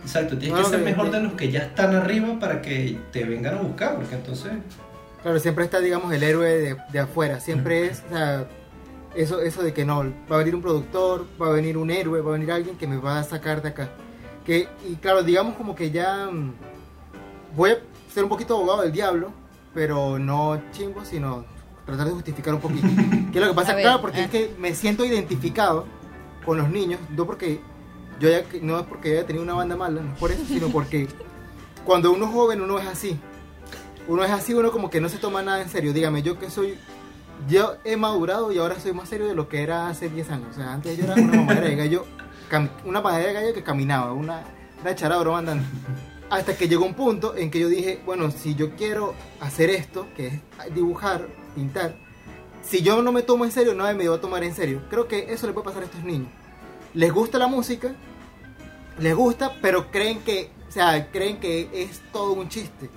[0.02, 3.24] Exacto, tienes No, que ser mejor de los que ya están arriba para que te
[3.24, 4.52] vengan a buscar, porque entonces...
[5.22, 7.40] Claro, siempre está, digamos, el héroe de, de afuera.
[7.40, 8.48] Siempre es, o sea,
[9.16, 12.22] eso, eso de que no, va a venir un productor, va a venir un héroe,
[12.22, 13.90] va a venir alguien que me va a sacar de acá.
[14.46, 16.54] Que, y claro, digamos como que ya mm,
[17.56, 17.78] voy a
[18.14, 19.32] ser un poquito abogado del diablo,
[19.74, 21.46] pero no chimbo, sino
[21.86, 22.88] tratar de justificar un poquito.
[23.32, 23.74] ¿Qué es lo que pasa?
[23.74, 24.26] Ver, claro, porque ah.
[24.26, 25.86] es que me siento identificado
[26.46, 27.60] con los niños, no porque
[28.20, 30.70] yo ya, no es porque haya tenido una banda mala, no es por eso, sino
[30.70, 31.08] porque
[31.84, 33.20] cuando uno es joven uno es así.
[34.08, 35.92] Uno es así, uno como que no se toma nada en serio.
[35.92, 36.78] Dígame, yo que soy,
[37.50, 40.48] yo he madurado y ahora soy más serio de lo que era hace 10 años.
[40.52, 42.06] O sea, antes yo era una mamadera de gallo,
[42.86, 44.44] una mamadera de gallo que caminaba, una,
[44.82, 45.64] una echara broma andando.
[46.30, 50.08] Hasta que llegó un punto en que yo dije, bueno, si yo quiero hacer esto,
[50.16, 50.42] que es
[50.74, 51.96] dibujar, pintar,
[52.62, 54.82] si yo no me tomo en serio, nadie me va a tomar en serio.
[54.90, 56.30] Creo que eso le puede pasar a estos niños.
[56.94, 57.94] Les gusta la música,
[59.00, 62.90] les gusta, pero creen que, o sea, creen que es todo un chiste.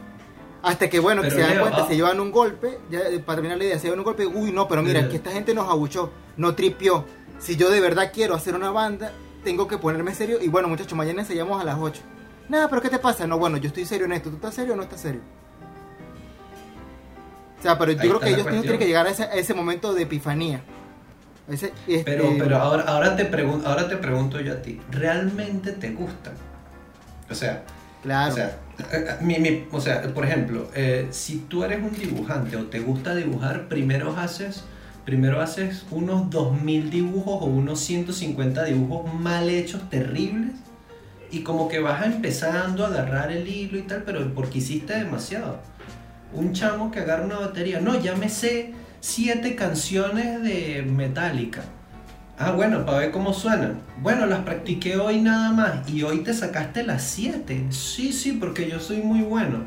[0.62, 3.58] Hasta que, bueno, que se dan cuenta, se llevan un golpe, ya eh, para terminar
[3.58, 6.10] la idea, se llevan un golpe, uy, no, pero mira, que esta gente nos abuchó,
[6.36, 7.04] no tripió.
[7.38, 9.12] Si yo de verdad quiero hacer una banda,
[9.44, 10.38] tengo que ponerme serio.
[10.40, 12.02] Y bueno, muchachos, mañana ensayamos a las 8.
[12.48, 13.26] Nada, pero ¿qué te pasa?
[13.26, 14.30] No, bueno, yo estoy serio en esto.
[14.30, 15.20] ¿Tú estás serio o no estás serio?
[17.58, 19.54] O sea, pero yo Ahí creo que ellos tienen que llegar a ese, a ese
[19.54, 20.60] momento de epifanía.
[21.48, 25.72] Ese, este, Pero, pero ahora, ahora, te pregun- ahora te pregunto yo a ti, ¿realmente
[25.72, 26.34] te gustan?
[27.30, 27.62] O sea,
[28.02, 28.32] Claro.
[28.32, 28.58] o sea,
[29.22, 33.14] mi- mi- o sea, por ejemplo, eh, si tú eres un dibujante o te gusta
[33.14, 34.62] dibujar, primero haces,
[35.04, 40.52] primero haces unos 2000 dibujos o unos 150 dibujos mal hechos, terribles,
[41.30, 45.60] y como que vas empezando a agarrar el hilo y tal, pero porque hiciste demasiado.
[46.32, 51.62] Un chamo que agarra una batería, no, ya me sé siete canciones de Metallica.
[52.38, 53.80] Ah, bueno, para ver cómo suenan.
[54.00, 57.64] Bueno, las practiqué hoy nada más y hoy te sacaste las siete.
[57.70, 59.64] Sí, sí, porque yo soy muy bueno.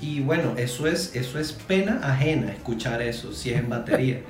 [0.00, 4.20] Y bueno, eso es, eso es pena ajena escuchar eso, si es en batería.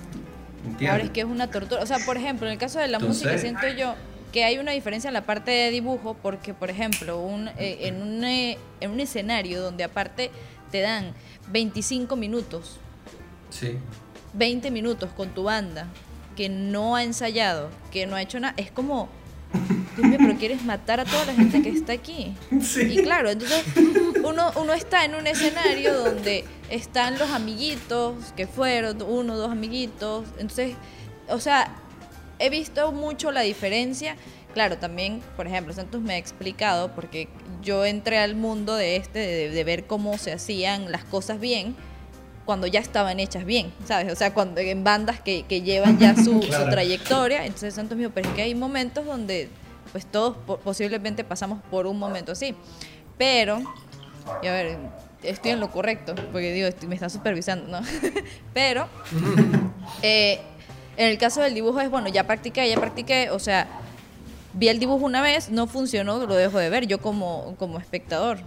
[0.64, 0.90] ¿Entiendes?
[0.90, 1.82] Ahora es que es una tortura.
[1.82, 3.94] O sea, por ejemplo, en el caso de la Entonces- música, siento yo
[4.32, 8.02] que hay una diferencia en la parte de dibujo, porque, por ejemplo, un, eh, en,
[8.02, 10.30] un, eh, en un escenario donde aparte
[10.74, 11.14] te dan
[11.52, 12.80] 25 minutos,
[13.48, 13.78] Sí.
[14.32, 15.86] 20 minutos con tu banda,
[16.34, 19.08] que no ha ensayado, que no ha hecho nada, es como,
[19.96, 22.34] Dios mío, pero quieres matar a toda la gente que está aquí.
[22.60, 22.80] Sí.
[22.90, 23.62] Y claro, entonces
[24.24, 30.26] uno, uno está en un escenario donde están los amiguitos que fueron, uno, dos amiguitos.
[30.38, 30.74] Entonces,
[31.28, 31.72] o sea,
[32.40, 34.16] he visto mucho la diferencia.
[34.54, 37.28] Claro, también, por ejemplo, Santos me ha explicado, porque
[37.64, 41.74] yo entré al mundo de este, de, de ver cómo se hacían las cosas bien,
[42.44, 44.12] cuando ya estaban hechas bien, ¿sabes?
[44.12, 46.68] O sea, cuando en bandas que, que llevan ya su, su Claro.
[46.70, 47.46] trayectoria.
[47.46, 49.48] Entonces Santos dijo, pero es que hay momentos donde
[49.92, 52.54] pues todos po- posiblemente pasamos por un momento así.
[53.16, 53.62] Pero,
[54.42, 54.76] y a ver,
[55.22, 57.86] estoy en lo correcto, porque digo, estoy- me está supervisando, ¿no?
[58.52, 58.88] pero,
[60.02, 60.40] eh,
[60.96, 63.66] en el caso del dibujo es, bueno, ya practiqué, ya practiqué, o sea,
[64.54, 68.38] vi el dibujo una vez, no funcionó, lo dejo de ver, yo como, como espectador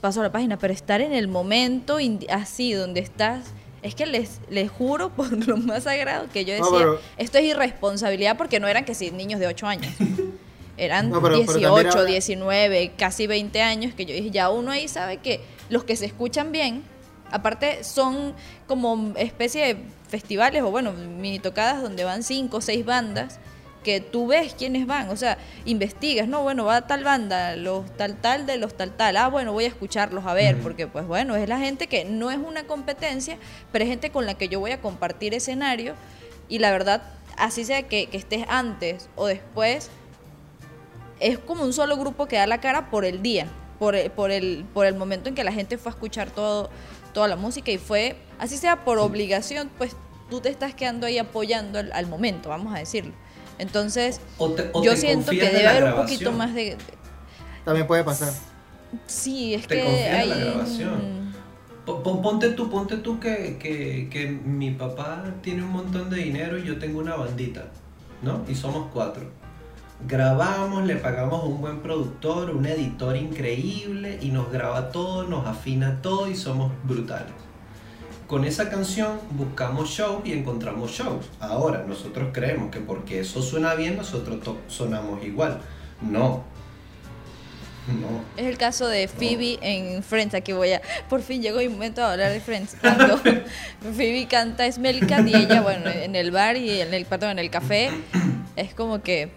[0.00, 1.98] paso a la página, pero estar en el momento
[2.30, 3.46] así, donde estás,
[3.82, 7.38] es que les, les juro por lo más sagrado que yo No, decía, pero- esto
[7.38, 9.92] es irresponsabilidad porque no eran que si niños de 8 años.
[10.78, 14.50] Eran No, pero- pero también 18, habla- 19, casi 20 años que yo dije, ya
[14.50, 16.82] uno ahí sabe que los que se escuchan bien,
[17.32, 18.34] aparte son
[18.66, 19.76] como especie de
[20.08, 23.38] festivales o bueno, mini tocadas donde van 5 o 6 bandas
[23.86, 28.16] que tú ves quiénes van, o sea, investigas, no, bueno, va tal banda, los tal
[28.16, 31.36] tal de los tal tal, ah, bueno, voy a escucharlos a ver, porque pues bueno,
[31.36, 33.38] es la gente que no es una competencia,
[33.70, 35.94] pero es gente con la que yo voy a compartir escenario
[36.48, 37.00] y la verdad,
[37.36, 39.88] así sea que, que estés antes o después,
[41.20, 43.46] es como un solo grupo que da la cara por el día,
[43.78, 46.70] por el, por el, por el momento en que la gente fue a escuchar todo,
[47.14, 49.94] toda la música y fue, así sea por obligación, pues
[50.28, 53.12] tú te estás quedando ahí apoyando al, al momento, vamos a decirlo.
[53.58, 56.76] Entonces, O te- o yo siento que debe haber un poquito más de...
[57.64, 58.32] También puede pasar.
[59.06, 60.28] Sí, es Te que confías en hay...
[60.28, 61.16] la grabación.
[61.84, 66.16] Po- pon- Ponte tú, ponte tú que, que, que mi papá tiene un montón de
[66.18, 67.66] dinero y yo tengo una bandita,
[68.22, 68.42] ¿no?
[68.48, 69.30] Y somos cuatro.
[70.06, 75.46] Grabamos, le pagamos a un buen productor, un editor increíble y nos graba todo, nos
[75.46, 77.32] afina todo y somos brutales.
[78.26, 81.26] Con esa canción buscamos shows y encontramos shows.
[81.38, 85.60] Ahora, nosotros creemos que porque eso suena bien, nosotros sonamos igual.
[86.00, 86.44] No.
[87.86, 88.24] No.
[88.36, 90.34] Es el caso de Phoebe en Friends.
[90.34, 90.82] Aquí voy a.
[91.08, 92.76] Por fin llegó mi momento de hablar de Friends.
[92.80, 93.16] Cuando
[93.96, 97.38] Phoebe canta Smelly Cat y ella, bueno, en el bar y en el perdón, en
[97.38, 97.90] el café,
[98.56, 99.30] es como que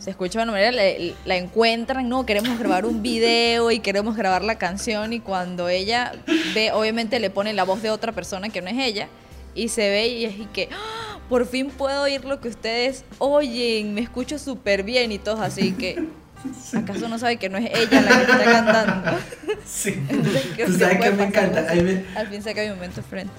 [0.00, 4.16] se escucha de una manera, le- la encuentran, no, queremos grabar un video y queremos
[4.16, 5.12] grabar la canción.
[5.12, 6.12] Y cuando ella
[6.54, 9.06] ve, obviamente le pone la voz de otra persona que no es ella,
[9.54, 10.68] y se ve y es y que.
[10.72, 11.18] ¡ah!
[11.28, 15.72] Por fin puedo oír lo que ustedes oyen, me escucho súper bien y todos así
[15.72, 16.02] que.
[16.74, 19.18] ¿Acaso no sabe que no es ella la que está cantando?
[19.66, 19.90] Sí.
[20.08, 21.60] Entonces, Tú sabes que me encanta.
[21.60, 23.32] ve- Al fin se mi momento frente.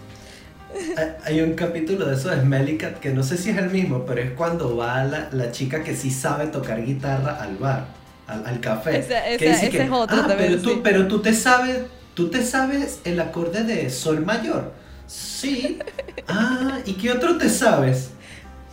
[1.26, 4.06] Hay- un capítulo de eso de Smelly Cat que no sé si es el mismo,
[4.06, 7.86] pero es cuando va la, la chica que sí sabe tocar guitarra al bar,
[8.28, 9.00] al, al café.
[9.00, 11.80] Esa- que dice ese que, es otro "Ah, también, Pero tú, pero tú te sabes,
[12.14, 14.72] tú te sabes el acorde de sol mayor.
[15.08, 15.80] Sí.
[16.28, 18.12] Ah, ¿y qué otro te sabes?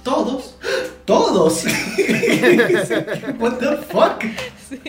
[0.04, 0.56] Todos.
[1.04, 1.64] Todos.
[3.38, 4.22] What the fuck?
[4.68, 4.80] Sí,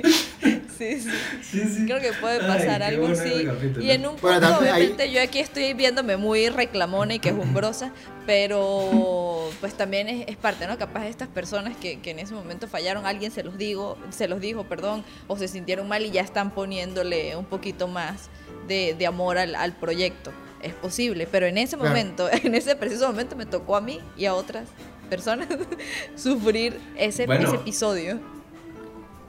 [1.02, 1.10] sí.
[1.44, 1.86] Sí, sí.
[1.86, 3.46] Creo que puede Ay, pasar qué algo bueno así.
[3.46, 3.86] capítulo.
[3.86, 7.20] Y en un punto, Bueno, también ahí- obviamente, yo aquí estoy viéndome muy reclamona y
[7.20, 7.92] quejumbrosa,
[8.26, 10.78] pero pues también es, es parte, ¿no?
[10.78, 14.40] Capaz estas personas que, que en ese momento fallaron, alguien se los digo, se los
[14.42, 18.30] dijo, perdón, o se sintieron mal y ya están poniéndole un poquito más
[18.68, 20.32] de, de amor al, al proyecto.
[20.62, 21.90] Es posible, pero en ese Claro.
[21.92, 24.68] momento, en ese preciso momento me tocó a mí y a otras
[25.10, 25.48] personas
[26.16, 27.48] sufrir ese, Bueno.
[27.48, 28.20] ese episodio.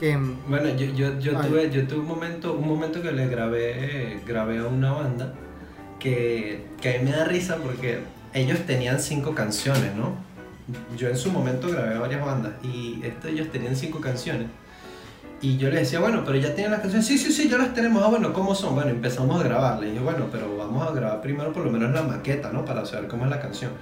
[0.00, 3.28] Que, mm, Bueno, yo, yo, yo, tuve, yo tuve un momento, un momento que le
[3.28, 5.34] grabé, grabé a una banda
[5.98, 7.98] que, que a mí me da risa porque
[8.32, 10.14] ellos tenían cinco canciones, ¿no?
[10.96, 14.46] Yo en su momento grabé varias bandas y esto, ellos tenían cinco canciones.
[15.42, 17.06] Y yo les decía, bueno, pero ya tienen las canciones.
[17.06, 18.02] Sí, sí, sí, ya las tenemos.
[18.02, 18.74] Ah, bueno, ¿cómo son?
[18.74, 19.80] Bueno, empezamos a grabar.
[19.80, 22.64] Le dije, bueno, pero vamos a grabar primero por lo menos la maqueta, ¿no?
[22.64, 23.72] Para saber cómo es la canción.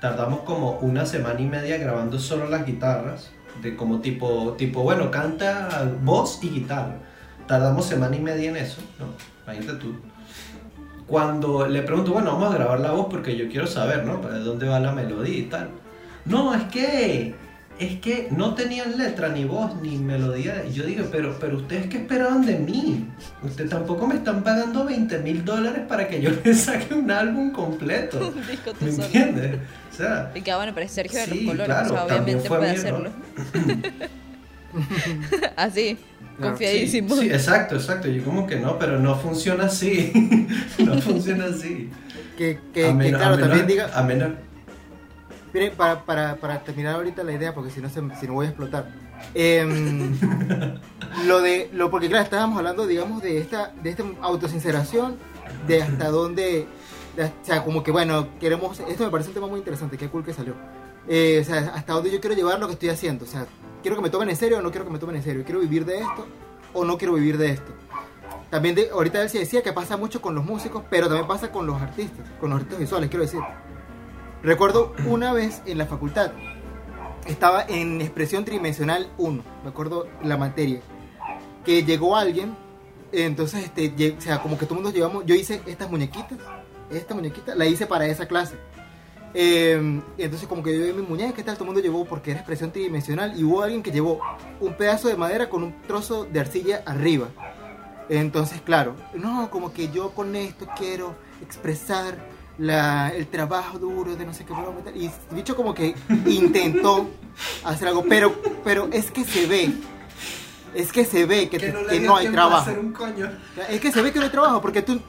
[0.00, 3.30] Tardamos como una semana y media grabando solo las guitarras.
[3.62, 6.96] De como tipo, tipo bueno, canta voz y guitarra.
[7.46, 9.06] Tardamos semana y media en eso, ¿no?
[9.44, 9.94] Imagínate tú.
[11.06, 14.18] Cuando le pregunto, bueno, vamos a grabar la voz porque yo quiero saber, ¿no?
[14.18, 15.70] ¿De dónde va la melodía y tal?
[16.24, 17.34] No, es que
[17.78, 20.64] es que no tenían letra, ni voz, ni melodía.
[20.68, 23.06] Y yo digo, pero, pero ustedes qué esperaban de mí?
[23.42, 27.50] Ustedes tampoco me están pagando 20 mil dólares para que yo les saque un álbum
[27.52, 28.32] completo.
[28.80, 29.56] ¿Me entiendes?
[29.92, 32.70] O sea, y que bueno, pero es Sergio de los Colores, o sea, obviamente puede
[32.70, 33.10] hacerlo.
[35.56, 35.98] así,
[36.40, 37.16] confiadísimo.
[37.16, 38.08] Sí, exacto, exacto.
[38.08, 40.12] Yo como que no, pero no funciona así.
[40.78, 41.90] no funciona así.
[42.36, 43.90] Que, que, que claro, también diga...
[43.94, 44.32] A menos,
[45.56, 48.44] Miren, para, para, para, terminar ahorita la idea, porque si no, se, si no voy
[48.44, 48.92] a explotar.
[49.32, 50.14] Em,
[51.26, 55.16] lo de, lo, porque claro, estábamos hablando, digamos, de esta, de esta autosinceración,
[55.66, 56.66] de hasta dónde,
[57.16, 60.22] o sea, como que bueno, queremos, esto me parece un tema muy interesante, qué cool
[60.22, 60.52] que salió.
[61.08, 63.46] Eh, o sea, hasta dónde yo quiero llevar lo que estoy haciendo, o sea,
[63.80, 65.60] quiero que me tomen en serio o no quiero que me tomen en serio, quiero
[65.60, 66.26] vivir de esto
[66.74, 67.72] o no quiero vivir de esto.
[68.50, 71.50] También de, ahorita él sí decía que pasa mucho con los músicos, pero también pasa
[71.50, 73.40] con los artistas, con los artistas visuales, quiero decir.
[74.42, 76.32] Recuerdo una vez en la facultad,
[77.26, 80.80] estaba en expresión tridimensional 1, me acuerdo la materia,
[81.64, 82.54] que llegó alguien,
[83.12, 86.38] entonces, este, o sea, como que todo el mundo llevamos, yo hice estas muñequitas,
[86.90, 88.56] esta muñequita, la hice para esa clase.
[89.38, 92.40] Eh, entonces como que yo vi mi muñeca, tal, todo el mundo llevó porque era
[92.40, 94.20] expresión tridimensional y hubo alguien que llevó
[94.60, 97.28] un pedazo de madera con un trozo de arcilla arriba.
[98.08, 102.16] Entonces, claro, no, como que yo con esto quiero expresar
[102.58, 104.54] la, el trabajo duro de no sé qué
[104.94, 105.94] y dicho como que
[106.26, 107.08] intentó
[107.64, 109.72] hacer algo pero pero es que se ve
[110.74, 112.70] es que se ve que, no, hay trabajo.
[113.68, 115.00] es que se ve que no hay trabajo porque tú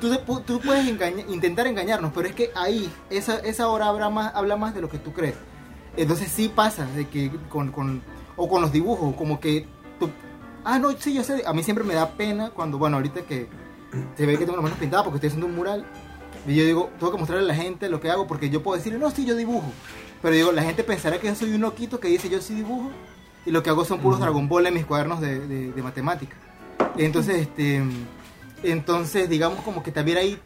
[0.00, 0.86] tú, tú puedes
[1.28, 4.88] intentar engañarnos pero es que ahí esa, esa hora habla más, habla más de lo
[4.88, 5.34] que tú crees.
[5.96, 8.02] Entonces sí pasa de que con, con
[8.36, 9.66] o con los dibujos como que
[9.98, 10.08] tú
[10.64, 13.48] ah no sí yo sé a mí siempre me da pena cuando bueno ahorita que
[14.16, 15.84] se ve que tengo las manos pintadas porque estoy haciendo un mural
[16.46, 18.76] y yo digo, tengo que mostrarle a la gente lo que hago porque yo puedo
[18.76, 19.70] decirle, no, sí, yo dibujo.
[20.22, 22.90] Pero digo, la gente pensará que yo soy un loquito que dice yo sí dibujo
[23.46, 26.36] y lo que hago son puros Dragon Ball en mis cuadernos de, de, matemática.
[26.96, 27.82] Entonces, este,
[28.62, 30.40] entonces, digamos como que también ahí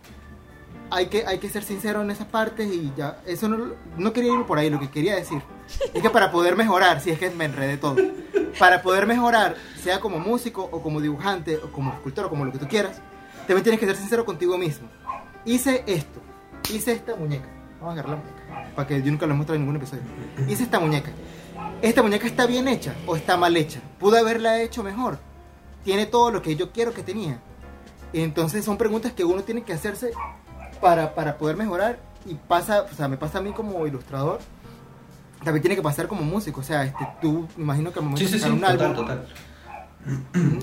[0.90, 4.34] hay que, hay que ser sincero en esas partes y ya, eso no, no quería
[4.34, 5.40] ir por ahí, lo que quería decir
[5.94, 7.96] es que para poder mejorar, si es que me enredé todo,
[8.58, 12.52] para poder mejorar, sea como músico o como dibujante o como escultor o como lo
[12.52, 13.00] que tú quieras,
[13.46, 14.86] también tienes que ser sincero contigo mismo
[15.44, 16.20] hice esto,
[16.72, 17.48] hice esta muñeca.
[17.80, 20.02] Vamos a agarrar la muñeca, para que yo nunca lo muestre en ningún episodio.
[20.48, 21.10] Hice esta muñeca.
[21.80, 23.80] ¿Esta muñeca está bien hecha o está mal hecha?
[23.98, 25.18] ¿Pude haberla hecho mejor?
[25.84, 27.40] ¿Tiene todo lo que yo quiero que tenía?
[28.12, 30.12] Entonces son preguntas que uno tiene que hacerse
[30.80, 34.38] para, para poder mejorar y pasa, o sea, me pasa a mí como ilustrador,
[35.42, 38.50] también tiene que pasar como músico, o sea, este, tú imagino que al momento de
[38.52, 39.26] un álbum, total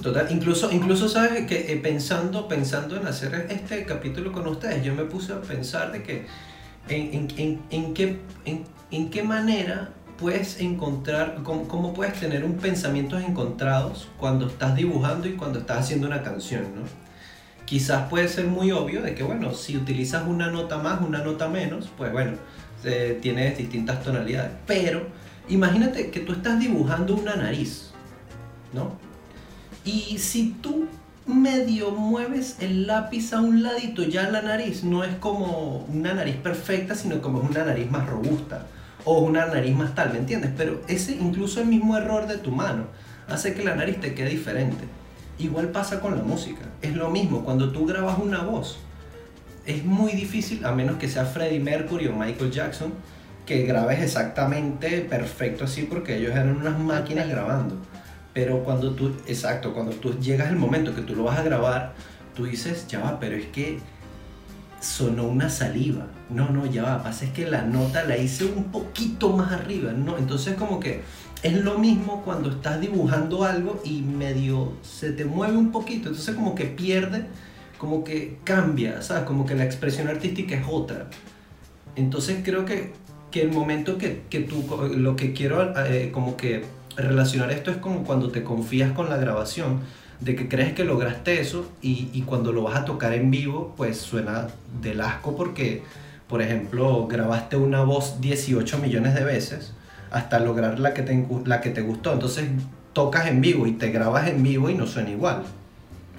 [0.01, 4.93] Total, incluso, incluso sabes que eh, pensando, pensando en hacer este capítulo con ustedes, yo
[4.93, 6.25] me puse a pensar de que
[6.89, 14.09] en, en, en, qué, en, qué manera puedes encontrar, cómo, puedes tener un pensamiento encontrados
[14.17, 16.81] cuando estás dibujando y cuando estás haciendo una canción, ¿no?
[17.65, 21.47] Quizás puede ser muy obvio de que, bueno, si utilizas una nota más, una nota
[21.47, 22.31] menos, pues bueno,
[23.21, 24.51] tienes distintas tonalidades.
[24.65, 25.05] Pero
[25.47, 27.91] imagínate que tú estás dibujando una nariz,
[28.73, 29.08] ¿no?
[29.89, 30.85] Y si tú
[31.25, 36.35] medio mueves el lápiz a un ladito, ya la nariz no es como una nariz
[36.35, 38.67] perfecta, sino como una nariz más robusta
[39.03, 40.51] o una nariz más tal, ¿me entiendes?
[40.55, 42.83] Pero ese incluso el mismo error de tu mano
[43.27, 44.83] hace que la nariz te quede diferente.
[45.39, 46.65] Igual pasa con la música.
[46.83, 48.77] Es lo mismo, cuando tú grabas una voz,
[49.65, 52.93] es muy difícil, a menos que sea Freddie Mercury o Michael Jackson,
[53.47, 57.75] que grabes exactamente perfecto así porque ellos eran unas máquinas grabando.
[58.33, 61.93] Pero cuando tú, exacto, cuando tú llegas el momento que tú lo vas a grabar,
[62.35, 63.79] tú dices, ya va, pero es que
[64.79, 66.07] sonó una saliva.
[66.29, 69.91] No, no, ya va, pasa es que la nota la hice un poquito más arriba,
[69.91, 70.17] ¿no?
[70.17, 71.01] Entonces como que
[71.41, 76.35] es lo mismo cuando estás dibujando algo y medio se te mueve un poquito, entonces
[76.35, 77.25] como que pierde,
[77.77, 79.23] como que cambia, ¿sabes?
[79.23, 81.07] Como que la expresión artística es otra.
[81.95, 82.93] Entonces creo que,
[83.31, 84.63] que el momento que, que tú,
[84.95, 86.63] lo que quiero eh, como que
[86.95, 89.81] relacionar esto es como cuando te confías con la grabación,
[90.19, 93.73] de que crees que lograste eso y, y cuando lo vas a tocar en vivo,
[93.77, 94.47] pues suena
[94.81, 95.83] del asco porque,
[96.27, 99.73] por ejemplo, grabaste una voz 18 millones de veces
[100.11, 102.13] hasta lograr la que te, la que te gustó.
[102.13, 102.49] Entonces
[102.93, 105.43] tocas en vivo y te grabas en vivo y no suena igual.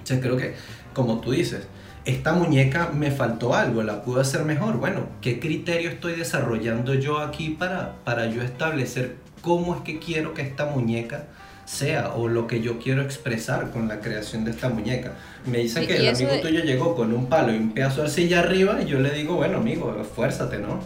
[0.01, 0.55] O sea, creo que,
[0.93, 1.67] como tú dices,
[2.05, 4.77] esta muñeca me faltó algo, la pude hacer mejor.
[4.77, 10.33] Bueno, ¿qué criterio estoy desarrollando yo aquí para, para yo establecer cómo es que quiero
[10.33, 11.25] que esta muñeca
[11.65, 15.13] sea o lo que yo quiero expresar con la creación de esta muñeca?
[15.45, 18.39] Me dicen que el amigo tuyo llegó con un palo y un pedazo de silla
[18.39, 20.79] arriba y yo le digo, bueno amigo, esfuérzate, ¿no?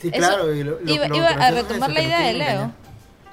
[0.00, 0.54] Sí, claro.
[0.54, 2.72] iba, a retomar la idea de Leo.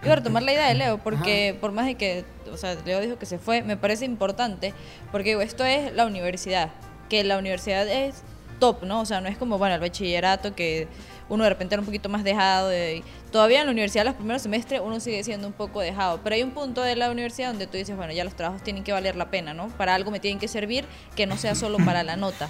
[0.03, 2.99] Iba a retomar la idea de Leo, porque por más de que, o sea, Leo
[3.01, 4.73] dijo que se fue, me parece importante,
[5.11, 6.71] porque esto es la universidad,
[7.09, 8.23] que la universidad es
[8.59, 9.01] top, ¿no?
[9.01, 10.87] O sea, no es como, bueno, el bachillerato que
[11.29, 12.69] uno de repente era un poquito más dejado.
[12.69, 16.19] De, todavía en la universidad, los primeros semestres, uno sigue siendo un poco dejado.
[16.23, 18.83] Pero hay un punto de la universidad donde tú dices, bueno, ya los trabajos tienen
[18.83, 19.69] que valer la pena, ¿no?
[19.69, 22.49] Para algo me tienen que servir que no sea solo para la nota.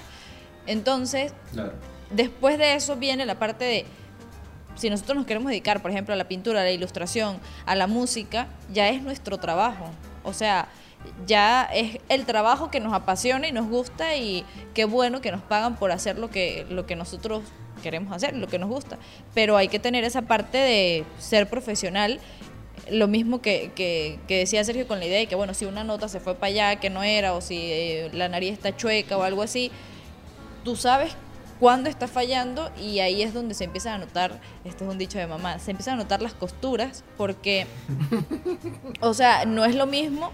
[0.67, 1.33] Entonces,
[2.09, 3.85] después de eso viene la parte de
[4.75, 7.87] si nosotros nos queremos dedicar, por ejemplo, a la pintura, a la ilustración, a la
[7.87, 9.89] música, ya es nuestro trabajo.
[10.23, 10.67] O sea,
[11.25, 15.41] ya es el trabajo que nos apasiona y nos gusta y qué bueno que nos
[15.41, 17.43] pagan por hacer lo que, lo que nosotros
[17.85, 18.97] queremos hacer, lo que nos gusta.
[19.35, 22.19] Pero hay que tener esa parte de ser profesional.
[22.89, 26.07] Lo mismo que, que, decía Sergio con la idea de que, bueno, si una nota
[26.07, 29.21] se fue para allá que no era, o si eh, la nariz está chueca o
[29.21, 29.71] algo así,
[30.63, 31.15] tú sabes
[31.59, 35.19] cuándo está fallando y ahí es donde se empieza a notar, este es un dicho
[35.19, 37.67] de mamá, se empiezan a notar las costuras porque,
[38.99, 40.31] o sea, no es lo mismo.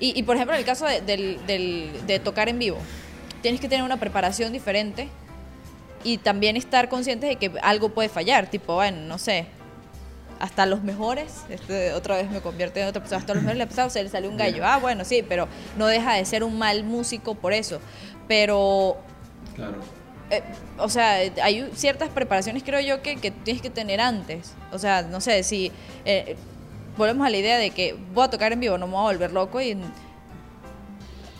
[0.00, 2.78] Y, por ejemplo, en el caso de, de tocar en vivo,
[3.40, 5.08] tienes que tener una preparación diferente
[6.04, 9.46] y también estar consciente de que algo puede fallar, tipo, bueno, no sé,
[10.38, 13.82] hasta los mejores, este, otra vez me convierte en otra persona, hasta los mejores le
[13.82, 16.58] ha se le salió un gallo, ah, bueno, sí, pero no deja de ser un
[16.58, 17.80] mal músico por eso,
[18.28, 18.96] pero
[19.54, 19.78] claro.
[20.30, 20.42] Eh,
[20.78, 24.54] o sea, hay ciertas preparaciones, creo yo, que, que, tienes que tener antes.
[24.72, 25.70] O sea, no sé, si
[26.04, 26.36] eh,
[26.96, 29.12] volvemos a la idea de que voy a tocar en vivo, no me voy a
[29.12, 29.76] volver loco y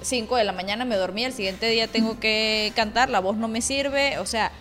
[0.05, 3.49] 5 de la mañana me dormí, el siguiente día tengo que cantar, la voz no
[3.49, 4.53] me sirve, o sea,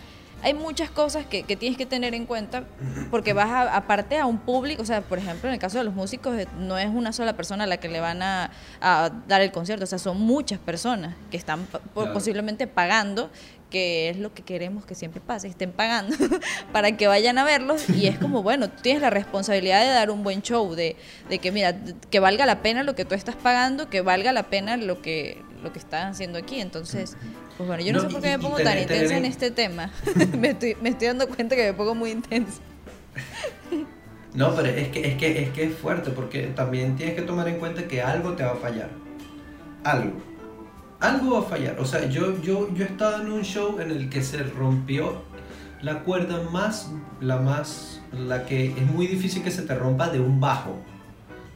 [0.42, 2.64] hay muchas cosas que, que, tienes que tener en cuenta
[3.10, 5.84] porque vas a, aparte a un público, o sea, por ejemplo, en el caso de
[5.84, 9.40] los músicos, no es una sola persona a la que le van a, a dar
[9.40, 13.30] el concierto, o sea, son muchas personas que están posiblemente pagando
[13.74, 16.14] que es lo que queremos que siempre pase, estén pagando
[16.72, 20.12] para que vayan a verlos y es como, bueno, tú tienes la responsabilidad de dar
[20.12, 20.94] un buen show, de,
[21.28, 21.74] de que mira,
[22.08, 25.42] que valga la pena lo que tú estás pagando, que valga la pena lo que,
[25.60, 27.16] lo que están haciendo aquí, entonces...
[27.56, 29.90] Pues bueno, yo no, sé por qué me pongo tan intensa en este tema.
[30.38, 32.60] me, estoy, me estoy dando cuenta que me pongo muy intensa.
[34.34, 37.48] no, pero es que, es, que, es que es fuerte porque también tienes que tomar
[37.48, 38.90] en cuenta que algo te va a fallar.
[39.84, 40.33] Algo
[41.04, 41.78] algo va a fallar.
[41.78, 45.22] O sea, yo, yo, yo he estado en un show en el que se rompió
[45.82, 46.90] la cuerda más,
[47.20, 50.78] la más, la que es muy difícil que se te rompa de un bajo.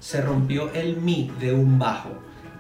[0.01, 2.11] Se rompió el mi de un bajo.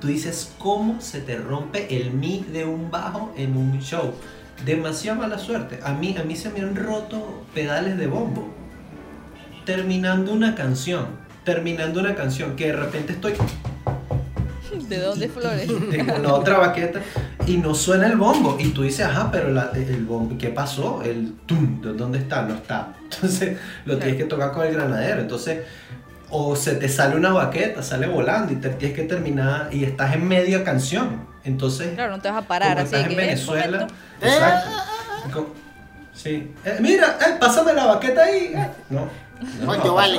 [0.01, 4.14] Tú dices, ¿cómo se te rompe el mi de un bajo en un show?
[4.64, 5.80] Demasiada mala suerte.
[5.84, 8.49] A mí, a mí se me han roto pedales de bombo.
[9.66, 11.07] Terminando una canción.
[11.45, 13.34] Terminando una canción que de repente estoy
[14.87, 15.66] ¿De dónde flores?
[15.91, 17.01] Tengo la otra baqueta
[17.47, 18.57] y no suena el bombo.
[18.59, 21.03] Y tú dices, ajá, pero el bombo, ¿qué pasó?
[21.03, 22.43] El tum, ¿dónde está?
[22.43, 22.95] No está.
[23.05, 25.20] Entonces lo tienes que tocar con el granadero.
[25.20, 25.61] Entonces,
[26.31, 30.14] o se te sale una baqueta, sale volando y te tienes que terminar y estás
[30.14, 31.26] en media canción.
[31.45, 32.79] Entonces, claro, no te vas a parar.
[32.79, 33.87] Así estás en Venezuela.
[34.20, 35.55] Exacto.
[36.18, 36.53] Sí.
[36.64, 38.53] Eh, mira, eh, pásame la baqueta ahí.
[38.53, 39.09] Eh, no
[39.64, 40.18] coño, vale.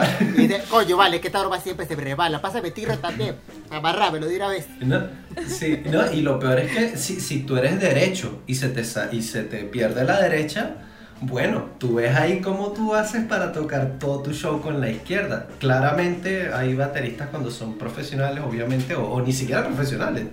[0.70, 2.42] coño, vale, que esta broma siempre se me resbala.
[2.42, 3.36] Pásame tierra también.
[3.70, 4.68] Amarrámelo de una vez.
[4.80, 5.04] No,
[5.48, 8.84] sí, no, y lo peor es que si, si tú eres derecho y se, te,
[9.12, 10.76] y se te pierde la derecha,
[11.22, 15.48] bueno, tú ves ahí cómo tú haces para tocar todo tu show con la izquierda.
[15.60, 20.26] Claramente hay bateristas cuando son profesionales, obviamente, o, ni siquiera profesionales.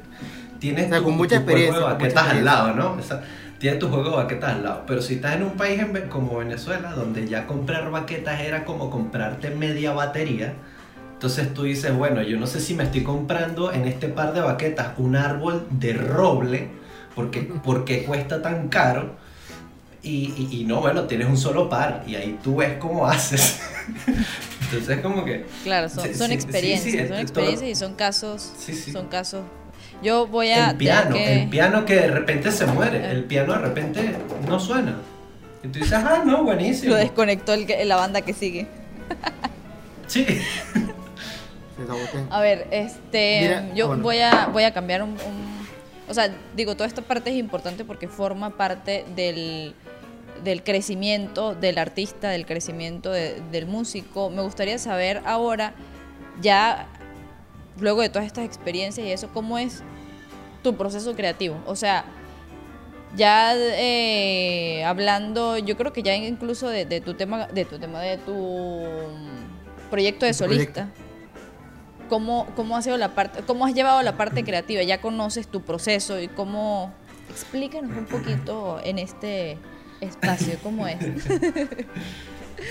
[0.61, 1.99] Tienes con mucha experiencia.
[1.99, 2.97] que estás al lado, ¿no?
[3.59, 4.85] Tienes tu juego de baquetas al lado.
[4.87, 9.51] Pero si estás en un país como Venezuela, donde ya comprar baquetas era como comprarte
[9.51, 10.55] media batería,
[11.13, 14.41] entonces tú dices, bueno, yo no sé si me estoy comprando en este par de
[14.43, 16.69] baquetas un árbol de roble,
[17.15, 19.15] porque, porque cuesta tan caro.
[20.03, 23.61] Y, y, no, bueno, tienes un solo par y ahí tú ves cómo haces.
[24.61, 25.47] Entonces como que...
[25.65, 28.53] Claro, son, son experiencias, son experiencias y son casos,
[28.93, 29.43] son casos
[30.03, 30.71] yo voy a.
[30.71, 33.11] El piano, el piano que de repente se muere.
[33.11, 34.15] El piano de repente
[34.49, 34.97] no suena.
[35.63, 36.93] Y tú dices, ah, no, buenísimo.
[36.93, 38.67] Lo desconectó el, la banda que sigue.
[40.07, 40.27] sí.
[42.31, 44.03] A ver, este, Mira, yo bueno.
[44.03, 45.57] voy a voy a cambiar un, un-
[46.09, 49.75] o sea, digo, toda esta parte es importante porque forma parte del
[50.45, 54.31] del crecimiento del artista, del crecimiento de- del músico.
[54.31, 55.75] Me gustaría saber ahora,
[56.41, 56.87] ya
[57.81, 59.83] luego de todas estas experiencias y eso, cómo es
[60.63, 61.61] tu proceso creativo.
[61.67, 62.05] O sea,
[63.15, 68.01] ya eh, hablando, yo creo que ya incluso de, de tu tema, de tu tema,
[68.01, 70.89] de tu mm, proyecto de solista.
[72.09, 74.83] ¿Cómo, ¿Cómo ha sido la parte, cómo has llevado la parte creativa?
[74.83, 76.93] Ya conoces tu proceso y cómo
[77.29, 79.59] explícanos un poquito en este
[80.01, 80.99] espacio cómo es.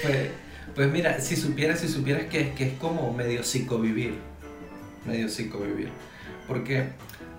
[0.02, 0.30] Pues,
[0.74, 4.16] pues mira, si supieras, si supieras que, que es como medio psicovivir,
[5.06, 5.90] medio psicovivir,
[6.48, 6.86] porque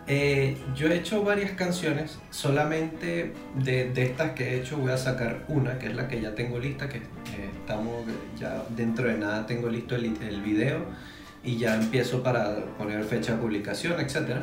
[0.09, 4.99] eh, yo he hecho varias canciones, solamente de, de estas que he hecho voy a
[4.99, 8.05] sacar una, que es la que ya tengo lista, que eh, estamos
[8.39, 10.85] ya dentro de nada tengo listo el, el video
[11.43, 14.39] y ya empiezo para poner fecha de publicación, etc.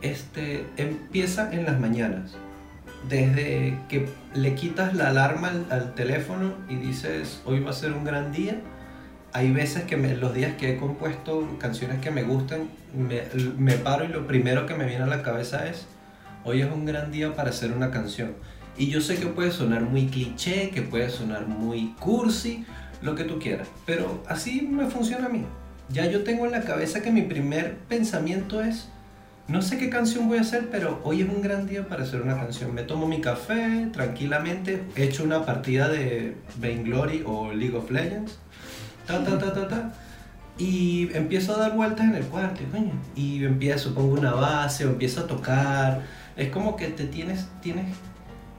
[0.00, 2.36] Este, empieza en las mañanas
[3.08, 7.92] desde que le quitas la alarma al, al teléfono y dices, hoy va a ser
[7.92, 8.60] un gran día,
[9.32, 13.22] hay veces que me- los días que he compuesto canciones que me gustan, me,
[13.58, 15.86] me paro y lo primero que me viene a la cabeza es,
[16.44, 18.32] hoy es un gran día para hacer una canción.
[18.76, 22.64] Y yo sé que puede sonar muy cliché, que puede sonar muy cursi,
[23.02, 25.44] lo que tú quieras, pero así me funciona a mí.
[25.88, 28.88] Ya yo tengo en la cabeza que mi primer pensamiento es,
[29.46, 32.20] no sé qué canción voy a hacer, pero hoy es un gran día para hacer
[32.22, 32.74] una canción.
[32.74, 38.38] Me tomo mi café tranquilamente, echo una partida de Vainglory o League of Legends,
[39.08, 39.92] ta ta ta ta ta,
[40.58, 44.84] y empiezo a dar vueltas en el cuarto, y, coño, y empiezo, pongo una base
[44.86, 46.02] o empiezo a tocar.
[46.36, 47.86] Es como que te tienes, tienes,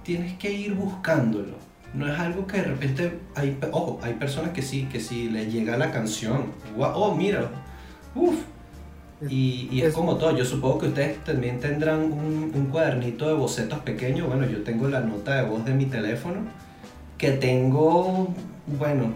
[0.04, 1.56] tienes que ir buscándolo.
[1.94, 5.52] No es algo que de repente hay, ojo, hay personas que sí, que sí les
[5.52, 6.48] llega la canción.
[6.76, 7.50] Guau, Oh, mira,
[8.16, 8.36] uff,
[9.30, 13.80] y, Es- como todo, yo supongo que ustedes también tendrán un, un cuadernito de bocetos
[13.80, 14.28] pequeño.
[14.28, 16.38] Bueno, yo tengo la nota de voz de mi teléfono,
[17.18, 18.34] que tengo,
[18.68, 19.14] bueno,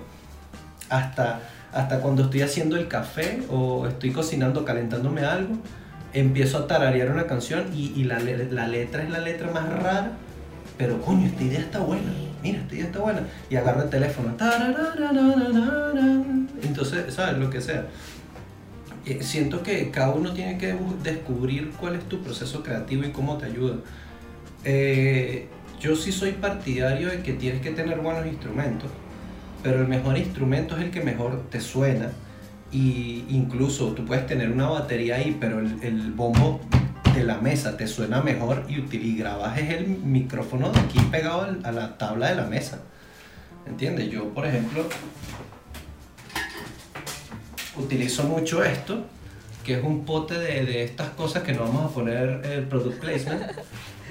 [0.93, 1.39] hasta,
[1.71, 5.55] hasta cuando estoy haciendo el café o estoy cocinando, calentándome algo,
[6.13, 10.11] empiezo a tararear una canción y, y la, la letra es la letra más rara,
[10.77, 12.11] pero coño, esta idea está buena,
[12.43, 13.21] mira, esta idea está buena.
[13.49, 14.35] Y agarro el teléfono,
[16.61, 17.37] entonces, ¿sabes?
[17.37, 17.87] Lo que sea.
[19.05, 23.37] Eh, siento que cada uno tiene que descubrir cuál es tu proceso creativo y cómo
[23.37, 23.75] te ayuda.
[24.63, 25.47] Eh,
[25.81, 28.89] yo sí soy partidario de que tienes que tener buenos instrumentos,
[29.63, 32.11] pero el mejor instrumento es el que mejor te suena.
[32.71, 36.59] Y incluso tú puedes tener una batería ahí, pero el, el bombo
[37.15, 41.47] de la mesa te suena mejor y, y grabas es el micrófono de aquí pegado
[41.63, 42.79] a la tabla de la mesa.
[43.67, 44.09] ¿Entiendes?
[44.09, 44.85] Yo, por ejemplo,
[47.77, 49.05] utilizo mucho esto,
[49.63, 52.99] que es un pote de, de estas cosas que no vamos a poner el product
[52.99, 53.43] placement,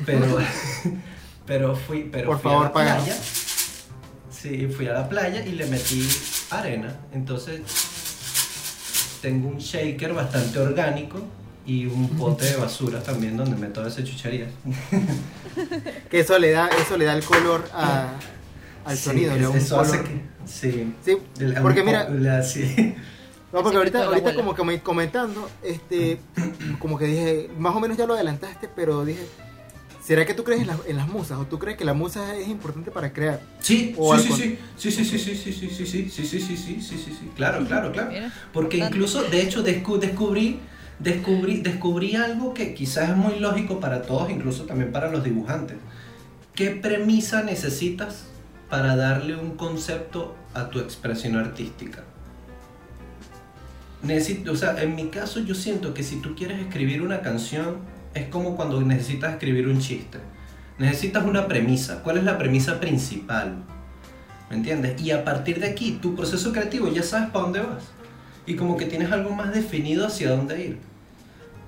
[0.07, 0.39] pero,
[1.47, 3.17] pero fui, pero Por fui favor, a la playa.
[4.43, 6.07] Sí, fui a la playa y le metí
[6.51, 6.97] arena.
[7.15, 7.61] Entonces
[9.21, 11.21] tengo un shaker bastante orgánico
[11.65, 14.51] y un pote de basura también donde meto ese chucherías.
[16.11, 18.09] Que eso le da, eso le da el color a-
[18.85, 19.35] al Sí, sonido.
[19.35, 20.05] le da un eso hace color.
[20.07, 20.23] que...
[20.47, 20.93] Sí.
[21.05, 21.17] Sí,
[21.63, 22.95] porque mira, sí.
[23.53, 26.19] No, porque ahorita, la ahorita como que me comentando, este,
[26.81, 29.25] como que dije, más o menos ya lo adelantaste, pero dije,
[30.03, 31.39] ¿será que tú crees en las, en las musas?
[31.39, 33.41] ¿O tú crees que la musa es importante para crear?
[33.61, 36.57] Sí, O sí, sí, sí, sí, sí, sí, sí, sí, sí, sí, sí, sí, sí,
[36.57, 38.11] sí, sí, sí, sí, claro, claro, claro.
[38.53, 40.59] Porque incluso, de hecho, descu- descubrí,
[40.99, 45.77] descubrí, descubrí algo que quizás es muy lógico para todos, incluso también para los dibujantes.
[46.55, 48.25] ¿Qué premisa necesitas
[48.69, 52.05] para darle un concepto a tu expresión artística?
[54.03, 57.77] Necesito, o sea, en mi caso yo siento que si tú quieres escribir una canción,
[58.15, 60.19] es como cuando necesitas escribir un chiste.
[60.79, 62.03] Necesitas una premisa.
[62.03, 63.65] ¿Cuál es la premisa principal?
[64.51, 65.01] ¿Me entiendes?
[65.01, 67.85] Y a partir de aquí, tu proceso creativo ya sabes para dónde vas.
[68.47, 70.92] Y como que tienes algo más definido hacia dónde ir.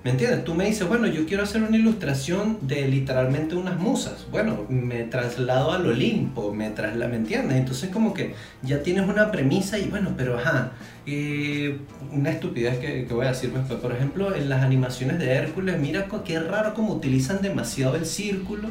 [0.04, 0.44] ¿Me entiendes?
[0.44, 4.26] Tú me dices, bueno, yo quiero hacer una ilustración de literalmente unas musas.
[4.30, 7.56] Bueno, me traslado al Olimpo, me traslado, ¿me entiendes?
[7.56, 10.72] Entonces como que ya tienes una premisa y bueno, pero ajá,
[11.06, 11.78] eh,
[12.12, 13.80] una estupidez que, que voy a decir después.
[13.80, 18.68] Por ejemplo, en las animaciones de Hércules, mira qué raro como utilizan demasiado el círculo.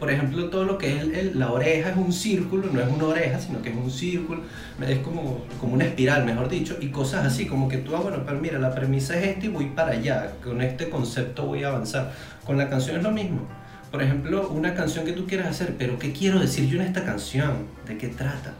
[0.00, 2.88] Por ejemplo, todo lo que es el- el- la oreja es un círculo, no es
[2.88, 4.40] una oreja, sino que es un círculo,
[4.80, 8.22] es como, como una espiral, mejor dicho, y cosas así, como que tú, ah, bueno,
[8.26, 11.68] pero mira, la premisa es esta y voy para allá, con este concepto voy a
[11.68, 12.12] avanzar.
[12.46, 13.42] Con la canción es lo mismo.
[13.90, 17.04] Por ejemplo, una canción que tú quieras hacer, pero ¿qué quiero decir yo en esta
[17.04, 17.66] canción?
[17.86, 18.54] ¿De qué trata?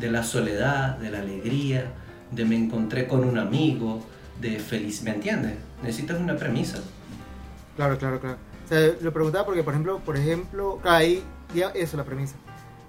[0.00, 1.84] De la soledad, de la alegría,
[2.30, 4.02] de me encontré con un amigo,
[4.40, 5.54] de feliz, ¿me entiendes?
[5.82, 6.78] Necesitas una premisa.
[7.76, 8.38] Claro, claro, claro.
[8.68, 12.36] O sea, lo preguntaba porque, por ejemplo, por ejemplo, ahí, ya, eso, la premisa.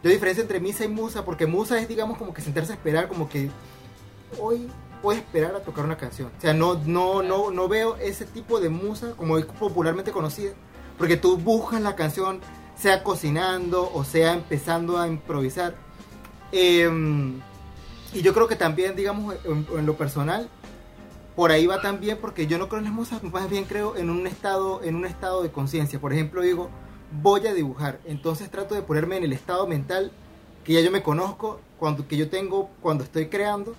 [0.04, 3.08] Yo diferencia entre misa y musa, porque musa es, digamos, como que sentarse a esperar,
[3.08, 3.50] como que
[4.38, 4.70] hoy
[5.02, 6.34] voy a esperar a tocar una canción.
[6.38, 10.52] O sea, no, no, no, no veo ese tipo de musa como es popularmente conocida,
[10.98, 12.42] porque tú buscas la canción,
[12.76, 15.76] sea cocinando o sea empezando a improvisar.
[16.52, 17.40] Em,
[18.12, 20.50] y yo creo que también, digamos, en, en lo personal,
[21.40, 24.10] por ahí va también porque yo no creo en las musas, más bien creo en
[24.10, 25.98] un estado, en un estado de conciencia.
[25.98, 26.70] Por ejemplo, digo,
[27.22, 30.12] voy a dibujar, entonces trato de ponerme en el estado mental
[30.66, 33.74] que ya yo me conozco, cuando, que yo tengo cuando estoy creando,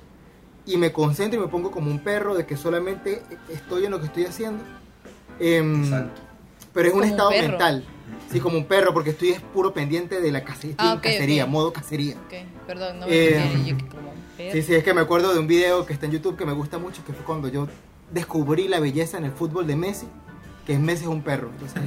[0.65, 4.01] y me concentro y me pongo como un perro de que solamente estoy en lo
[4.01, 4.65] que estoy haciendo.
[5.39, 6.19] Exacto.
[6.73, 7.85] pero es un Como un estado mental,
[8.33, 10.39] sí, como un perro, porque estoy es puro pendiente de la
[10.79, 11.51] Ah, cacería, ok.
[11.51, 12.17] modo cacería.
[12.25, 13.77] Ok, perdón, no me Eh,
[14.53, 16.53] Sí, sí, es que me acuerdo de un video que está en YouTube que me
[16.53, 17.69] gusta mucho, que fue cuando yo
[18.11, 20.07] descubrí la belleza en el fútbol de Messi,
[20.67, 21.83] que es Messi es un perro, entonces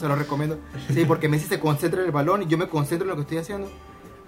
[0.00, 0.58] se lo recomiendo.
[0.92, 3.22] Sí, porque Messi se concentra en el balón y yo me concentro en lo que
[3.22, 3.70] estoy haciendo.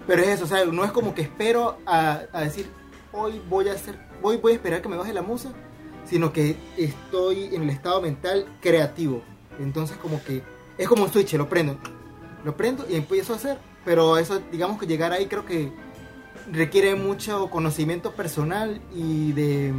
[0.07, 2.69] Pero es eso, o sea, no es como que espero a, a decir,
[3.11, 5.51] hoy voy a hacer, voy, voy a esperar que me baje la musa,
[6.05, 9.21] sino que estoy en el estado mental creativo.
[9.59, 10.41] Entonces como que
[10.77, 11.77] es como un switch, lo prendo,
[12.43, 13.57] lo prendo y empiezo a hacer.
[13.85, 15.71] Pero eso, digamos que llegar ahí creo que
[16.51, 19.73] requiere mucho conocimiento personal y de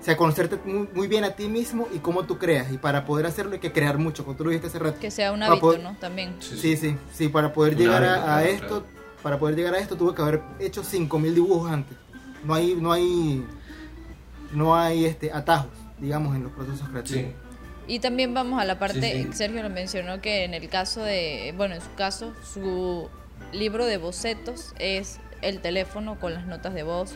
[0.00, 2.72] o sea, conocerte muy, muy bien a ti mismo y cómo tú creas.
[2.72, 4.98] Y para poder hacerlo hay que crear mucho, como tú lo dijiste hace rato.
[5.00, 5.96] Que sea un hábito, poder- ¿no?
[5.96, 6.34] También.
[6.40, 8.84] Sí, sí, sí, para poder Un llegar hábito, a, a claro, esto, claro.
[9.22, 11.96] para poder llegar a esto tuve que haber hecho 5000 dibujos antes.
[12.44, 13.44] No hay, no hay,
[14.52, 17.22] no hay este atajos, digamos, en los procesos creativos.
[17.24, 17.32] Sí.
[17.88, 19.28] Y también vamos a la parte, Sí, sí.
[19.32, 23.08] Sergio lo mencionó que en el caso de, bueno, en su caso, su
[23.52, 27.14] libro de bocetos es el teléfono con las notas de voz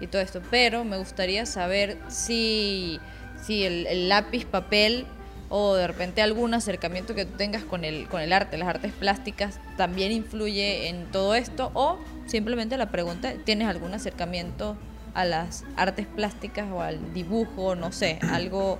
[0.00, 0.40] y todo esto.
[0.50, 3.00] Pero me gustaría saber si,
[3.42, 5.06] si el, el lápiz, papel
[5.48, 8.92] o de repente algún acercamiento que tú tengas con el, con el arte, las artes
[8.92, 14.76] plásticas, también influye en todo esto o simplemente la pregunta, ¿tienes algún acercamiento
[15.12, 18.78] a las artes plásticas o al dibujo, no sé, algo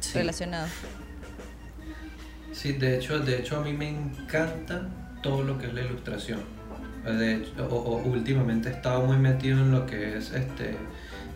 [0.00, 0.12] Sí.
[0.18, 0.68] relacionado?
[2.52, 4.88] Sí, de hecho, de hecho a mí me encanta
[5.22, 6.40] todo lo que es la ilustración.
[7.12, 7.68] De hecho,
[8.04, 10.76] últimamente he estado muy metido en lo que es este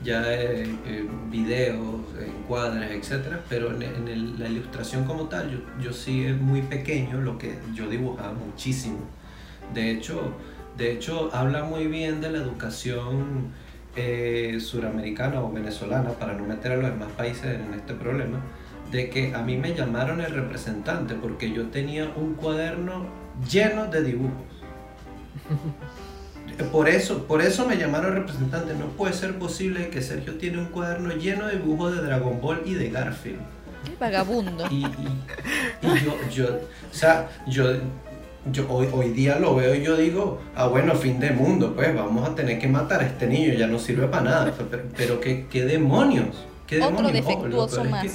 [0.02, 6.24] ya eh, eh, videos, encuadres, etcétera, pero en, la ilustración como tal, yo, yo sí
[6.24, 8.98] es muy pequeño lo que yo dibujaba muchísimo.
[9.74, 10.32] De hecho,
[10.76, 13.52] de hecho habla muy bien de la educación
[13.96, 18.40] eh, suramericana o venezolana, para no meter a los demás países en este problema,
[18.90, 23.06] de que a mí me llamaron el representante porque yo tenía un cuaderno
[23.50, 24.59] lleno de dibujos.
[26.72, 28.74] Por eso, por eso me llamaron representante.
[28.74, 32.62] No puede ser posible que Sergio tiene un cuaderno lleno de dibujos de Dragon Ball
[32.66, 33.40] y de Garfield.
[33.84, 34.66] Qué vagabundo.
[34.70, 35.18] Y, y-
[35.82, 37.64] y yo, yo, o sea, yo,
[38.52, 41.94] yo hoy, hoy día lo veo y yo digo, ah, bueno, fin de mundo, pues
[41.94, 44.54] vamos a tener que matar a este niño, ya no sirve para nada.
[44.70, 46.44] Pero, pero ¿qué, qué demonios?
[46.66, 47.24] ¿Qué Otro demonios?
[47.26, 47.36] Oh, lo
[47.66, 48.02] defectuoso es más.
[48.04, 48.10] que-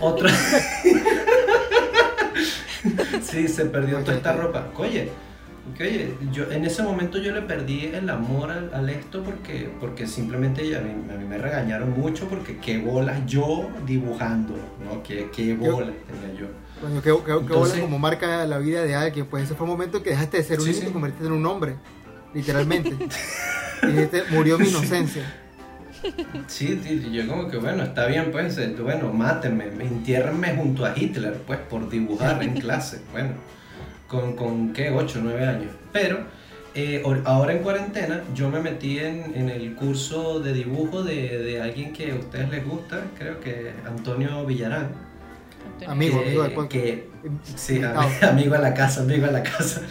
[0.00, 0.28] otro.
[3.22, 4.68] sí, se perdió toda esta ropa.
[4.76, 5.10] Oye,
[5.80, 10.06] oye, yo en ese momento yo le perdí el amor al, al esto porque, porque
[10.06, 14.54] simplemente a mí, a mí me regañaron mucho porque qué bolas yo dibujando,
[14.84, 15.02] ¿no?
[15.02, 16.46] Qué, qué bolas tenía yo.
[16.80, 19.26] Coño, qué, qué, Entonces- como marca la vida de alguien.
[19.26, 21.26] Pues ese fue un momento que dejaste de ser un Sí, niño y te convertiste
[21.26, 21.76] en un hombre,
[22.34, 22.90] literalmente.
[23.82, 25.22] y dijiste, murió mi inocencia.
[26.46, 30.84] Sí, sí, yo como que bueno, está bien pues, eh, bueno, mátenme, me entiérrenme junto
[30.84, 33.30] a Hitler, pues, por dibujar en clase, bueno,
[34.08, 34.90] con, con ¿qué?
[34.90, 35.70] 8, 9 años.
[35.92, 36.18] Pero
[36.74, 41.38] eh, or- ahora en cuarentena yo me metí en, en el curso de dibujo de,
[41.38, 44.88] de alguien que a ustedes les gusta, creo que Antonio Villarán.
[45.80, 45.90] Antonio.
[45.92, 46.72] Amigo, que- amigo del podcast.
[46.72, 47.08] que-
[47.56, 47.80] Sí,
[48.22, 49.82] amigo a la casa, amigo a la casa.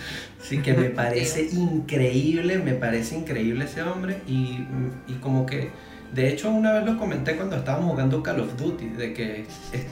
[0.41, 4.65] Sí, que me parece increíble, me parece increíble ese hombre y,
[5.07, 5.70] y como que,
[6.13, 9.45] de hecho una vez lo comenté cuando estábamos jugando Call of Duty, de que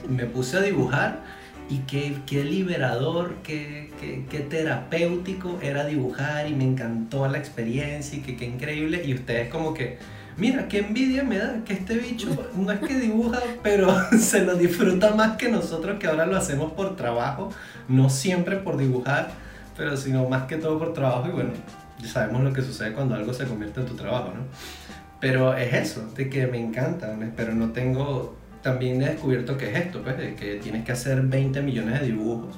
[0.08, 1.22] me puse a dibujar
[1.68, 3.90] y qué, liberador, qué,
[4.48, 9.74] terapéutico era dibujar y me encantó la experiencia y que qué increíble y ustedes como
[9.74, 9.98] que...
[10.36, 13.88] Mira, qué envidia me da que este bicho no es que dibuja, pero
[14.18, 17.50] se lo disfruta más que nosotros que ahora lo hacemos por trabajo,
[17.88, 19.30] no siempre por dibujar,
[19.78, 21.52] pero sino más que todo por trabajo y bueno,
[21.98, 24.42] ya sabemos lo que sucede cuando algo se convierte en tu trabajo, ¿no?
[25.20, 28.36] Pero es eso, de que me encanta, pero no tengo,
[28.66, 32.06] también he descubierto que es esto, pues, de que tienes que hacer 20 millones de
[32.06, 32.56] dibujos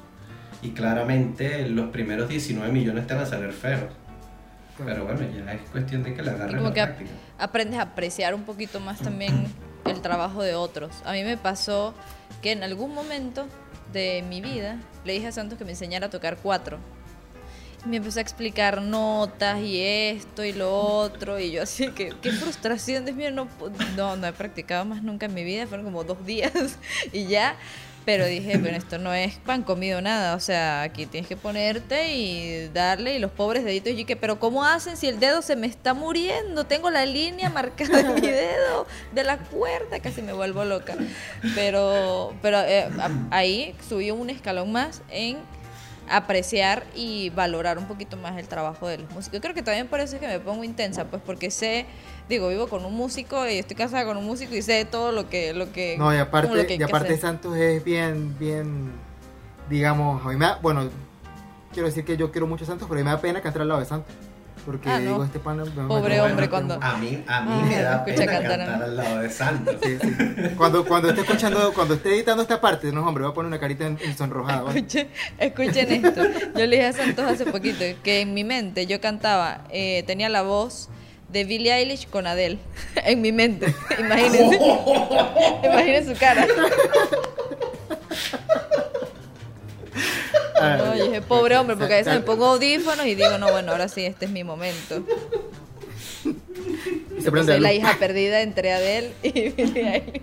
[0.63, 3.83] y claramente los primeros 19 millones te van a salir feos.
[4.83, 6.97] Pero bueno, ya es cuestión de que le Y agarres como la que ap-
[7.39, 9.45] aprendes a apreciar un poquito más también
[9.85, 10.91] el trabajo de otros.
[11.05, 11.93] A mí me pasó
[12.41, 13.47] que en algún momento
[13.93, 16.79] de mi vida le dije a Santos que me enseñara a tocar cuatro.
[17.89, 21.39] Me empezó a explicar notas y esto y lo otro.
[21.39, 23.49] Y yo así que, qué frustración, Dios mío, no,
[23.97, 25.67] no, no he practicado más nunca en mi vida.
[25.67, 26.53] Fueron como dos días
[27.13, 27.57] y ya.
[28.05, 30.35] Pero dije, bueno, esto no es pan comido nada.
[30.35, 33.17] O sea, aquí tienes que ponerte y darle.
[33.17, 33.93] Y los pobres deditos.
[33.95, 36.65] Y que, pero ¿cómo hacen si el dedo se me está muriendo?
[36.65, 40.01] Tengo la línea marcada en mi dedo de la cuerda.
[40.01, 40.95] Casi me vuelvo loca.
[41.55, 42.89] Pero, pero eh,
[43.31, 45.39] ahí subí un escalón más en
[46.11, 49.41] apreciar y valorar un poquito más el trabajo de los músicos.
[49.41, 51.87] Creo que también por eso es que me pongo intensa, pues porque sé,
[52.29, 55.29] digo, vivo con un músico y estoy casada con un músico y sé todo lo
[55.29, 57.17] que lo que No, y lo aparte, que y aparte.
[57.17, 58.93] Santos es bien, bien,
[59.69, 60.89] digamos, a mí me da, bueno,
[61.73, 63.63] quiero decir que yo quiero mucho a Santos, pero a mí me da pena cantar
[63.63, 64.15] al lado de Santos.
[64.69, 65.13] Porque Ah, no.
[65.13, 65.57] digo, este pan...
[65.57, 68.33] me- me- Pobre me- hombre, cuando- A mí, a mí Ay, me da escucha pena
[68.33, 68.85] cantar, cantar ¿no?
[68.85, 69.77] al lado de Santos.
[69.83, 70.11] Sí, sí.
[70.59, 73.59] Cuando, cuando esté escuchando, cuando esté editando esta parte, no, hombre, voy a poner una
[73.59, 74.69] carita en, en sonrojada.
[74.71, 75.09] Escuchen,
[75.39, 76.23] escuchen esto.
[76.55, 80.29] Yo le dije a Santos hace poquito que en mi mente yo cantaba, eh, tenía
[80.29, 80.91] la voz
[81.31, 82.59] de Billie Eilish con Adele.
[83.07, 83.75] En mi mente.
[83.99, 84.59] Imagínense.
[85.65, 86.47] Imaginen su cara.
[90.61, 93.73] No, yo dije, pobre hombre, porque a veces me pongo audífonos y digo, no, bueno,
[93.73, 95.03] ahora sí, este es mi momento.
[97.17, 100.23] Y se prende Soy la hija perdida entre Adele y Billie Eilish.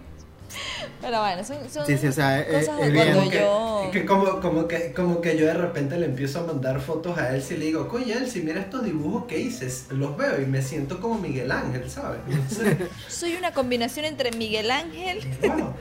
[1.01, 3.13] Pero bueno, son, son Sí, sí, o sea, es- cosas es de bien.
[3.13, 3.89] cuando que, yo...
[3.91, 7.35] que como, como, que, como que yo de repente le empiezo a mandar fotos a
[7.35, 10.61] Elsie y le digo, oye Elsie, mira estos dibujos que hice, los veo y me
[10.61, 12.19] siento como Miguel Ángel, ¿sabes?
[13.07, 15.73] Soy una combinación entre Miguel Ángel wow.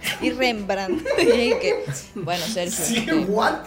[0.20, 1.06] y Rembrandt.
[1.18, 1.84] Y dije que,
[2.14, 2.84] bueno, Sergio.
[2.84, 3.60] Sí, este, what?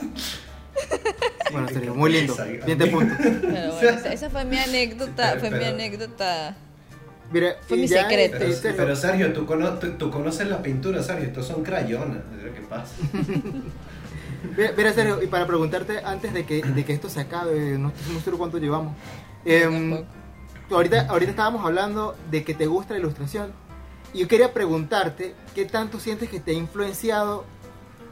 [1.51, 2.33] Bueno, serio, muy lindo.
[2.33, 3.13] Esa- Bien de punto.
[3.19, 6.55] Pero bueno, esa, fue mi anécdota, fue mi anécdota.
[7.31, 8.35] Mira, Fue mi ya, secreto.
[8.39, 12.17] Pero, este, pero Sergio, ¿tú, cono- tú, tú conoces la pintura, Sergio, estos son crayonas,
[12.53, 12.93] ¿qué pasa?
[14.57, 17.87] Mira, mira, Sergio, y para preguntarte antes de que, de que esto se acabe, no
[17.89, 18.95] estoy muy seguro cuánto llevamos.
[19.45, 20.03] Em,
[20.69, 23.53] ahorita, ahorita estábamos hablando de que te gusta la ilustración.
[24.13, 27.45] Yo quería preguntarte, ¿qué tanto sientes que te ha influenciado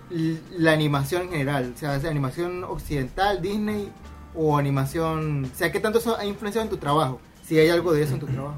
[0.09, 1.73] la animación en general?
[1.75, 3.91] O sea, sea animación occidental, Disney
[4.35, 5.45] o animación...
[5.53, 7.19] O sea, ¿qué tanto eso ha influenciado en tu trabajo?
[7.45, 8.55] Si hay algo de eso en tu trabajo.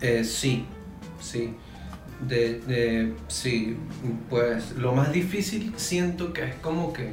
[0.00, 0.64] Eh, sí,
[1.20, 1.54] sí.
[2.26, 3.76] De, de- sí,
[4.30, 7.12] pues lo más difícil siento que es como que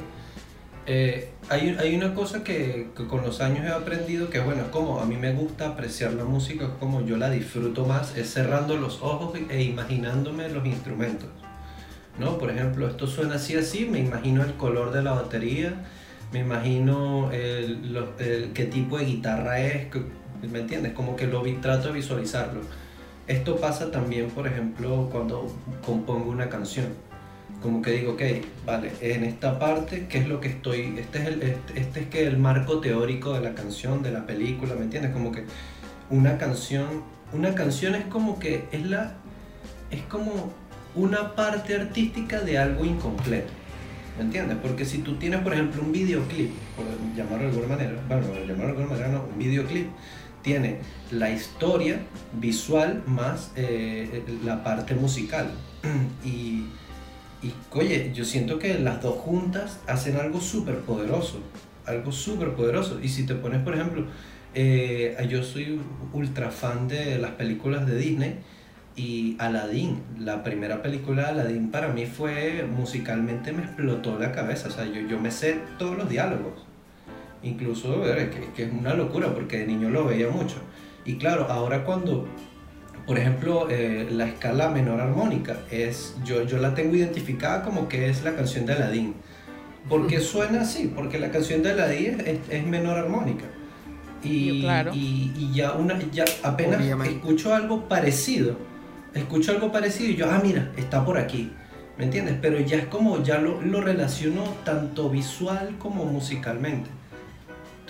[0.86, 4.68] eh, hay, hay una cosa que, que con los años he aprendido que bueno, es
[4.68, 8.32] como a mí me gusta apreciar la música, es como yo la disfruto más, es
[8.32, 11.28] cerrando los ojos e imaginándome los instrumentos.
[12.18, 12.38] ¿no?
[12.38, 15.74] Por ejemplo, esto suena así así, me imagino el color de la batería,
[16.32, 19.86] me imagino el, lo- el- qué tipo de guitarra es,
[20.50, 20.92] ¿me entiendes?
[20.92, 22.60] Como que lo vi- trato de visualizarlo.
[23.26, 25.52] Esto pasa también, por ejemplo, cuando
[25.84, 26.88] compongo una canción.
[27.62, 28.22] Como que digo, ok,
[28.64, 30.94] vale, en esta parte, ¿qué es lo que estoy?
[30.98, 34.26] Este es, el, este, este es que el marco teórico de la canción, de la
[34.26, 35.12] película, ¿me entiendes?
[35.12, 35.44] Como que
[36.08, 37.02] una canción,
[37.32, 39.14] una canción es como que es la,
[39.90, 40.52] es como
[40.94, 43.52] una parte artística de algo incompleto.
[44.16, 44.58] ¿Me entiendes?
[44.60, 46.84] Porque si tú tienes, por ejemplo, un videoclip, por
[47.16, 49.88] llamarlo de alguna manera, bueno, llamarlo de alguna manera, no, un videoclip,
[50.42, 50.78] tiene
[51.10, 52.00] la historia
[52.38, 55.50] visual más eh, la parte musical.
[56.24, 56.66] Y,
[57.42, 61.38] y, oye, yo siento que las dos juntas hacen algo súper poderoso,
[61.86, 63.00] algo súper poderoso.
[63.02, 64.04] Y si te pones, por ejemplo,
[64.54, 65.80] eh, yo soy
[66.12, 68.34] ultra fan de las películas de Disney
[68.96, 74.68] y Aladdin, la primera película de Aladdin para mí fue musicalmente me explotó la cabeza,
[74.68, 76.66] o sea, yo, yo me sé todos los diálogos,
[77.42, 80.56] incluso eh, que, que es una locura porque de niño lo veía mucho.
[81.04, 82.28] Y claro, ahora cuando,
[83.10, 88.08] por ejemplo, eh, la escala menor armónica, es, yo, yo la tengo identificada como que
[88.08, 89.14] es la canción de Aladdin.
[89.88, 90.92] ¿Por qué suena así?
[90.94, 93.46] Porque la canción de Aladdin es, es menor armónica.
[94.22, 94.92] Y, claro.
[94.94, 97.16] y, y ya, una, ya apenas Obviamente.
[97.16, 98.56] escucho algo parecido,
[99.12, 101.50] escucho algo parecido y yo, ah, mira, está por aquí.
[101.98, 102.36] ¿Me entiendes?
[102.40, 106.88] Pero ya es como, ya lo, lo relaciono tanto visual como musicalmente.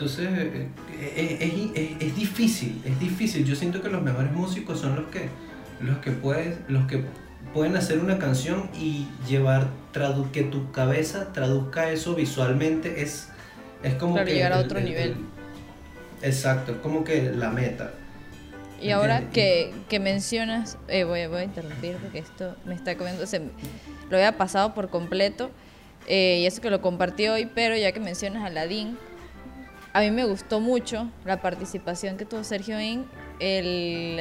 [0.01, 3.45] Entonces, eh, eh, es, es- es difícil, es difícil.
[3.45, 5.29] Yo siento que los mejores músicos son los que,
[5.79, 7.05] los que, puedes, los que
[7.53, 13.03] pueden hacer una canción y llevar, tradu que tu cabeza traduzca eso visualmente.
[13.03, 13.29] Es,
[13.83, 14.35] es como Claro, que...
[14.37, 15.11] llegar a otro el- nivel.
[16.23, 17.93] el- exacto, es como que la meta.
[18.81, 23.27] Y ahora que, que mencionas, eh, voy, voy a interrumpir porque esto me está comiendo,
[23.27, 23.41] se,
[24.09, 25.51] lo había pasado por completo
[26.07, 28.97] eh, y eso que lo compartí hoy, pero ya que mencionas a Aladdin,
[29.93, 33.07] a mí me gustó mucho la participación que tuvo Sergio en
[33.41, 34.21] el,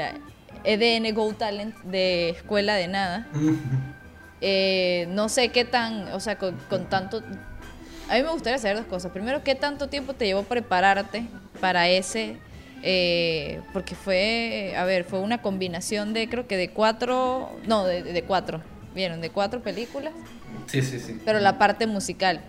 [0.63, 3.27] EDN Go Talent de Escuela de Nada.
[4.41, 7.21] Eh, no sé qué tan, o sea, con, con tanto...
[8.07, 9.11] A mí me gustaría saber dos cosas.
[9.11, 11.25] Primero, ¿qué tanto tiempo te llevó prepararte
[11.59, 12.37] para ese
[12.81, 18.03] eh, porque fue, a ver, fue una combinación de, creo que de cuatro, no, de,
[18.03, 18.61] de cuatro,
[18.95, 20.13] vieron, de cuatro películas.
[20.67, 21.19] Sí, sí, sí.
[21.25, 22.41] Pero la parte musical.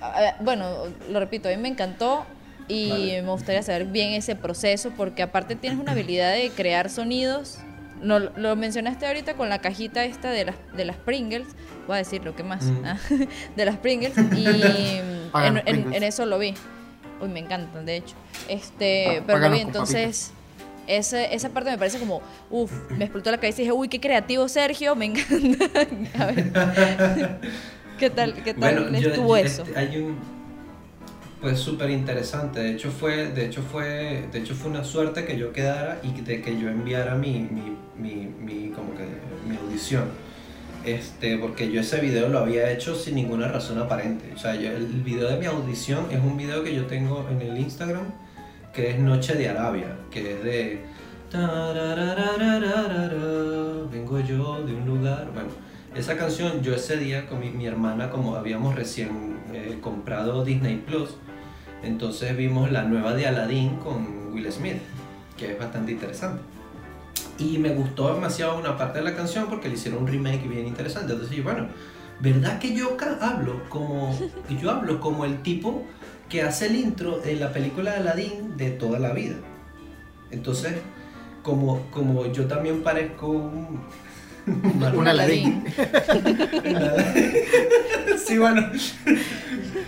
[0.00, 0.70] Ah, Bueno,
[1.10, 2.24] lo repito, a mí me encantó
[2.68, 3.22] y Vale.
[3.22, 7.58] me gustaría saber bien ese proceso porque aparte tienes una habilidad de crear sonidos.
[8.02, 11.46] No, lo mencionaste ahorita con la cajita esta de las, de las Pringles.
[11.86, 12.64] Voy a decir lo que más.
[12.64, 12.84] Mm.
[12.84, 12.98] ah,
[13.56, 14.14] de las Pringles.
[14.36, 14.46] Y
[15.34, 16.54] en, eso lo vi.
[17.20, 18.14] Uy, me encantan, de hecho.
[18.48, 20.32] Este, Pa- pero lo vi, entonces...
[20.88, 23.98] Ese, esa parte me parece como, uff, me explotó la cabeza y dije, uy, qué
[24.00, 25.80] creativo Sergio, me encanta.
[26.22, 27.40] A ver,
[27.98, 29.62] ¿qué tal, qué tal Bueno, estuvo yo- eso?
[29.62, 30.16] este, hay un
[31.40, 32.60] pues súper interesante.
[32.60, 36.20] De hecho fue, de hecho fue, de hecho fue una suerte que yo quedara y
[36.22, 39.04] de que yo enviara mi, mi, mi, mi- como que
[39.48, 40.04] mi audición.
[40.84, 44.32] Este, porque yo ese video lo había hecho sin ninguna razón aparente.
[44.34, 47.40] O sea, yo- el video de mi audición es un video que yo tengo en
[47.42, 48.04] el Instagram
[48.72, 50.80] que es Noche de Arabia, que es de
[53.90, 55.48] vengo yo de un lugar, bueno,
[55.96, 61.16] esa canción yo ese día con mi, hermana como habíamos recién eh, comprado Disney Plus,
[61.82, 64.76] entonces vimos la nueva de Aladdin con Will Smith,
[65.38, 66.42] que es bastante interesante.
[67.38, 70.66] Y me gustó demasiado una parte de la canción porque le hicieron un remake bien
[70.66, 71.12] interesante.
[71.14, 71.68] Entonces bueno,
[72.20, 74.18] ¿verdad que yo hablo como,
[74.60, 75.84] yo hablo como el tipo
[76.28, 79.36] que hace el intro de la película de Aladdin de toda la vida?
[80.30, 80.74] Entonces,
[81.42, 83.80] como, como yo también parezco un...
[84.46, 85.64] Un Aladín.
[88.26, 88.70] sí, bueno.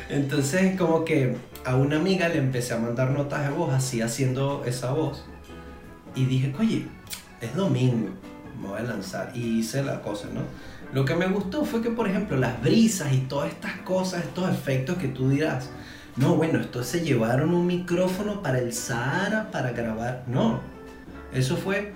[0.08, 4.64] Entonces, como que a una amiga le empecé a mandar notas de voz así haciendo
[4.66, 5.24] esa voz.
[6.14, 6.86] Y dije, oye,
[7.40, 8.10] es domingo,
[8.60, 9.32] me voy a lanzar.
[9.34, 10.40] Y hice la cosa, ¿no?
[10.92, 14.50] Lo que me gustó fue que, por ejemplo, las brisas y todas estas cosas, estos
[14.50, 15.70] efectos que tú dirás,
[16.16, 20.24] no, bueno, esto se llevaron un micrófono para el Sahara para grabar.
[20.26, 20.60] No,
[21.32, 21.92] eso fue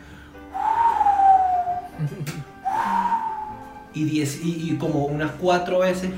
[3.94, 6.10] y, diez, y, como unas cuatro veces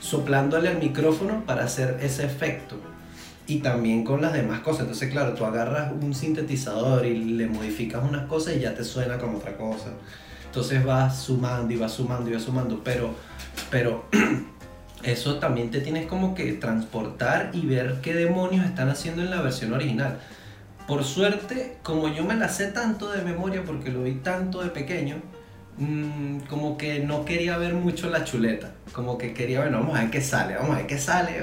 [0.00, 2.76] soplándole al micrófono para hacer ese efecto.
[3.46, 4.82] Y también con las demás cosas.
[4.82, 9.18] Entonces, claro, tú agarras un sintetizador y le modificas unas cosas y ya te suena
[9.18, 9.90] como otra cosa.
[10.46, 12.82] Entonces vas sumando y vas sumando y vas sumando.
[12.84, 13.14] Pero,
[13.70, 14.04] pero
[15.02, 19.40] eso también te tienes como que transportar y ver qué demonios están haciendo en la
[19.40, 20.20] versión original.
[20.86, 24.70] Por suerte, como yo me la sé tanto de memoria porque lo vi tanto de
[24.70, 25.16] pequeño,
[25.78, 28.72] mm, como que no quería ver mucho la chuleta.
[28.92, 31.42] Como que quería, bueno, vamos a ver qué sale, vamos a ver qué sale.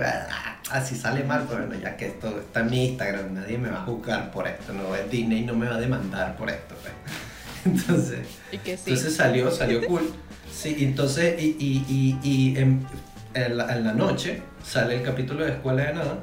[0.71, 3.69] Ah, si sale mal, pues bueno, ya que esto está en mi Instagram, nadie me
[3.69, 6.75] va a juzgar por esto, no es Disney no me va a demandar por esto.
[6.82, 6.93] pues.
[7.65, 8.19] Entonces,
[8.51, 8.84] Y que sí.
[8.91, 10.13] entonces salió, salió cool.
[10.53, 12.86] Sí, entonces, y, y, y, y en,
[13.34, 16.19] en la, en la noche sale el capítulo de Escuela de Nada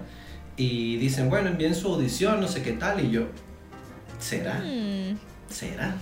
[0.56, 3.26] y dicen, bueno, envíen su audición, no sé qué tal, y yo,
[4.18, 4.54] ¿será?
[4.64, 5.18] Mm,
[5.50, 5.96] ¿Será?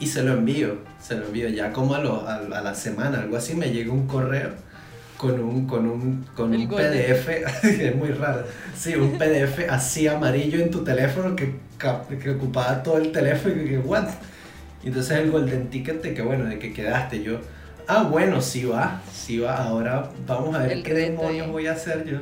[0.00, 1.48] Y se lo envío, se lo envío.
[1.48, 4.50] Ya como a, lo- a, a la semana, algo así, me llega un correo
[5.16, 6.68] con un, con un, con El un.
[6.68, 7.28] PDF,
[7.64, 8.44] es muy raro,
[8.76, 11.54] sí, un PDF así amarillo en tu teléfono que,
[12.20, 14.08] que ocupaba todo el teléfono y que, what?
[14.82, 17.38] Y entonces el Golden Ticket de que, bueno, de que quedaste yo.
[17.86, 21.66] Ah, bueno, sí va, sí va, ahora vamos a ver El qué reto demonios voy
[21.68, 22.18] a hacer yo.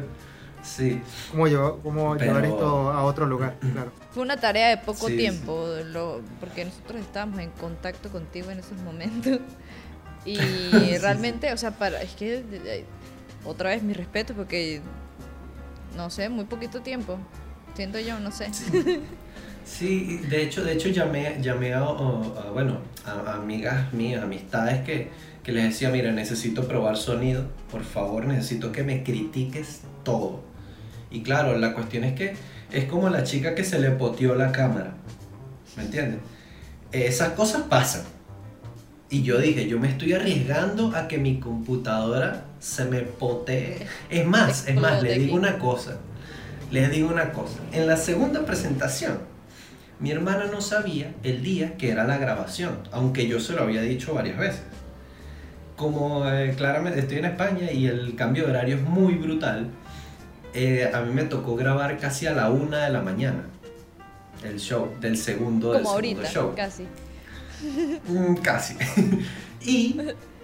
[0.63, 1.01] Sí,
[1.31, 3.57] ¿Cómo, llevar, cómo Pero- llevar esto a otro lugar?
[3.73, 3.93] Claro.
[4.13, 8.59] Fue una tarea de poco Sí, tiempo, lo- porque nosotros estábamos en contacto contigo en
[8.61, 9.39] esos momentos.
[10.27, 10.37] Y
[10.71, 12.85] Sí, realmente, o sea, para, es que
[13.47, 14.83] otra vez mi respeto, porque
[15.97, 17.19] no sé, muy poquito tiempo.
[17.75, 18.51] Siento yo, no sé.
[19.65, 24.23] Sí, de hecho, de hecho llamé, llamé a, a- a, bueno, a, a amigas mías,
[24.23, 25.11] amistades que,
[25.43, 30.43] que les decía, mira, necesito probar sonido, por favor, necesito que me critiques todo.
[31.11, 32.35] Y claro, la cuestión es que
[32.73, 34.93] es como la chica que se le poteó la cámara,
[35.77, 36.21] ¿me entiendes?
[36.93, 38.03] Esas cosas pasan.
[39.09, 43.87] Y yo dije, yo me estoy arriesgando a que mi computadora se me potee.
[44.09, 45.99] Es más, es más, le Explote digo una cosa.
[46.71, 47.59] Les digo una cosa.
[47.73, 49.19] En la segunda presentación,
[49.99, 53.83] mi hermana no sabía el día que era la grabación, aunque yo se lo había
[53.83, 54.63] dicho varias veces.
[55.77, 59.71] Como eh, claramente estoy en España y el cambio de horario es muy brutal,
[60.55, 63.45] eh, a mí me tocó grabar casi a la una de la mañana
[64.45, 66.55] el show, del segundo, del Como segundo ahorita, show.
[66.55, 66.87] casi.
[68.09, 68.77] Mm, casi.
[69.63, 70.01] y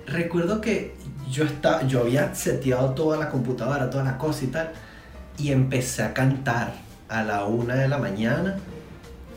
[0.07, 0.95] recuerdo que
[1.31, 4.73] yo, estaba, yo había seteado toda la computadora, todas las cosas y tal,
[5.39, 6.75] y empecé a cantar
[7.09, 8.57] a la una de la mañana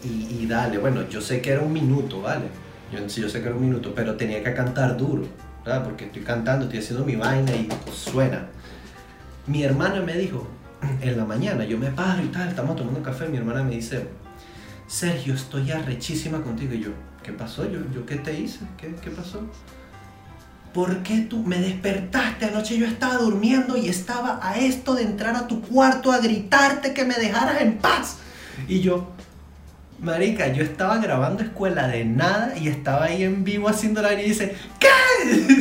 [0.03, 2.45] y, y dale, bueno, yo sé que era un minuto, ¿vale?
[2.91, 5.23] Yo, yo sé que era un minuto, pero tenía que cantar duro,
[5.63, 5.83] ¿verdad?
[5.83, 8.47] Porque estoy cantando, estoy haciendo mi vaina y pues, suena.
[9.47, 10.47] Mi hermana me dijo,
[11.01, 14.07] en la mañana, yo me paro y tal, estamos tomando café, mi hermana me dice,
[14.87, 16.73] Sergio, estoy arrechísima contigo.
[16.73, 16.89] Y yo,
[17.23, 17.69] ¿qué pasó?
[17.69, 18.59] Yo, yo ¿qué te hice?
[18.77, 19.41] ¿Qué, qué pasó?
[20.73, 22.77] ¿Por qué tú me despertaste anoche?
[22.77, 27.05] Yo estaba durmiendo y estaba a esto de entrar a tu cuarto a gritarte que
[27.05, 28.17] me dejaras en paz.
[28.67, 29.11] Y yo,
[30.01, 34.29] marica, yo estaba grabando escuela de nada y estaba ahí en vivo haciendo la y
[34.29, 34.87] dice, ¿qué?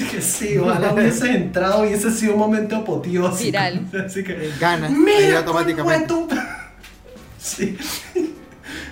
[0.11, 3.45] que sí, ojalá hubiese entrado y ese sido un momento apoteósico.
[3.45, 3.87] Viral.
[4.07, 6.15] Así que, Ganas, ahí Mira, automáticamente.
[7.39, 7.77] Sí.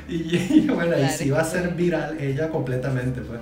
[0.09, 3.41] Y, y bueno, y Claro, sí va a ser viral ella completamente, pues.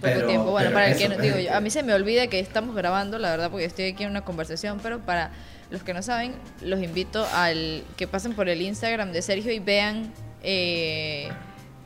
[0.00, 0.50] Poco tiempo.
[0.50, 2.26] Bueno, pero para el eso, que no, digo, eh, yo- a mí se me olvida
[2.28, 5.30] que estamos grabando, la verdad, porque estoy aquí en una conversación, pero para
[5.70, 9.58] los que no saben, los invito al que pasen por el Instagram de Sergio y
[9.58, 10.12] vean
[10.42, 11.28] eh,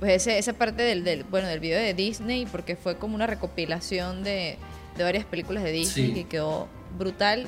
[0.01, 3.27] pues ese- esa parte del, del, bueno, del video de Disney, porque fue como una
[3.27, 4.57] recopilación de,
[4.97, 6.15] de varias películas de Disney Sí.
[6.15, 7.47] que quedó brutal.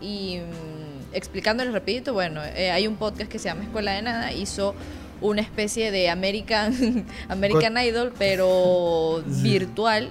[0.00, 4.32] Y mm, explicándoles rapidito, bueno, eh, hay un podcast que se llama Escuela de Nada,
[4.32, 4.74] hizo
[5.20, 9.42] una especie de American, American Idol, pero Sí.
[9.42, 10.10] virtual,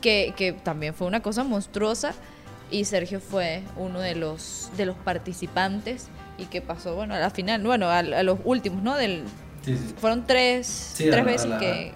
[0.00, 2.14] que, que también fue una cosa monstruosa.
[2.70, 6.06] Y Sergio fue uno de los, de los participantes
[6.38, 8.94] y que pasó, bueno, a la final, bueno, a, a los últimos, ¿no?
[8.96, 9.24] Del,
[9.64, 9.94] Sí, sí.
[9.98, 11.92] fueron tres, Sí, tres la- veces la- que...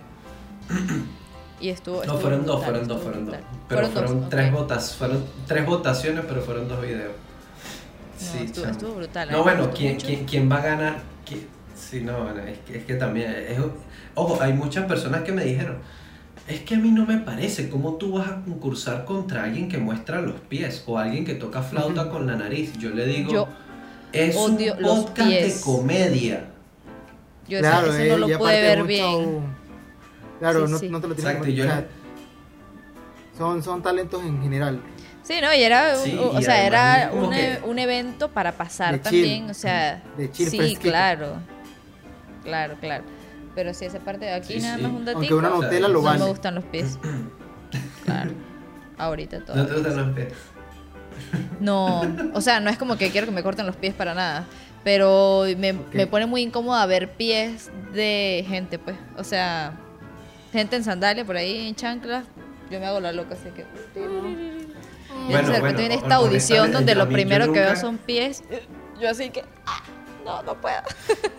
[1.61, 1.97] Y estuvo...
[1.97, 3.37] No, estuvo fueron dos, fueron dos, estuvo fueron dos.
[3.69, 4.59] Pero fueron, dos, tres ok.
[4.59, 7.13] votas, fueron tres votaciones, pero fueron dos videos.
[8.35, 8.73] No, estuvo, chamo.
[8.77, 9.31] estuvo brutal.
[9.31, 10.95] No, bueno, ¿quién, quién, quién va a ganar?
[11.27, 13.31] ¿Qui- Sí, no, bueno, es que, es que también.
[13.49, 13.59] es-
[14.15, 15.79] ojo, hay muchas personas que me dijeron:
[16.49, 19.79] Es que a mí no me parece cómo tú vas a concursar contra alguien que
[19.79, 22.73] muestra los pies o alguien que toca flauta con la nariz.
[22.79, 23.49] Yo le digo: Yo
[24.13, 25.59] Es un los podcast pies.
[25.59, 26.45] de comedia.
[27.49, 29.55] Yo claro, ese, ese eh, no lo pude ver mucho- bien.
[30.41, 30.89] Claro, Sí, no, sí.
[30.89, 31.65] no te lo tienes Exacto, que yo-
[33.37, 34.81] son, son talentos en general.
[35.23, 38.31] Sí, no, y era, un- Sí, o, y sea, era un, que- e- un evento
[38.31, 39.23] para pasar De chill.
[39.23, 40.83] también, o sea, De chill sí, fresquito.
[40.83, 41.37] claro,
[42.43, 43.05] claro, claro.
[43.55, 44.83] Pero sí, esa parte de aquí Sí, nada sí.
[44.83, 45.39] más un Aunque datito.
[45.39, 46.19] una O sea, Nutella lo no vale.
[46.21, 46.99] me gustan los pies.
[48.05, 48.31] Claro.
[48.99, 49.57] Ahorita todo.
[49.57, 50.29] No te gustan los pies.
[51.61, 52.03] No,
[52.35, 54.45] o sea, no es como que quiero que me corten los pies para nada.
[54.85, 58.97] Pero me, me pone muy incómoda ver pies de gente, pues.
[59.17, 59.73] O sea,
[60.53, 62.25] gente en sandalia por ahí, en chanclas.
[62.71, 63.65] Yo me hago la loca, así que.
[63.95, 68.45] Bueno, entonces de repente bueno, viene esta audición donde lo primero que veo son pies.
[69.01, 69.43] Yo así que.
[69.67, 69.83] ah,
[70.25, 70.83] no, no puedo.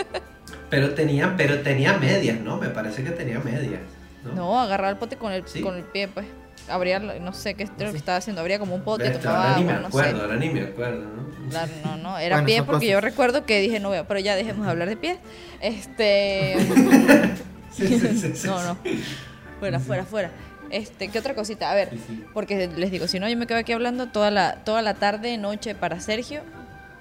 [0.69, 2.57] Pero tenía, pero tenía medias, ¿no?
[2.57, 3.81] Me parece que tenía medias.
[4.23, 5.61] No, No, agarrar el pote con el, ¿Sí?
[5.61, 6.25] con el pie, pues.
[6.67, 8.41] Abría, no sé qué es lo que estaba haciendo.
[8.41, 10.21] Abría como un pote, Bestia, tomaba ahora ni agua, me no acuerdo, sé.
[10.23, 11.25] ahora ni me acuerdo, ¿no?
[11.51, 14.35] Claro, no, no, era Bueno, pie porque yo recuerdo que dije no veo, pero ya
[14.35, 15.19] dejemos de hablar de pies.
[15.61, 16.55] Este,
[17.71, 18.77] Sí, sí, sí, sí, no, no,
[19.59, 20.31] fuera, fuera, fuera.
[20.69, 21.69] Este, ¿qué otra cosita?
[21.71, 22.23] A ver, Sí, sí.
[22.33, 25.37] porque les digo, si no yo me quedo aquí hablando toda la, toda la tarde,
[25.37, 26.41] noche para Sergio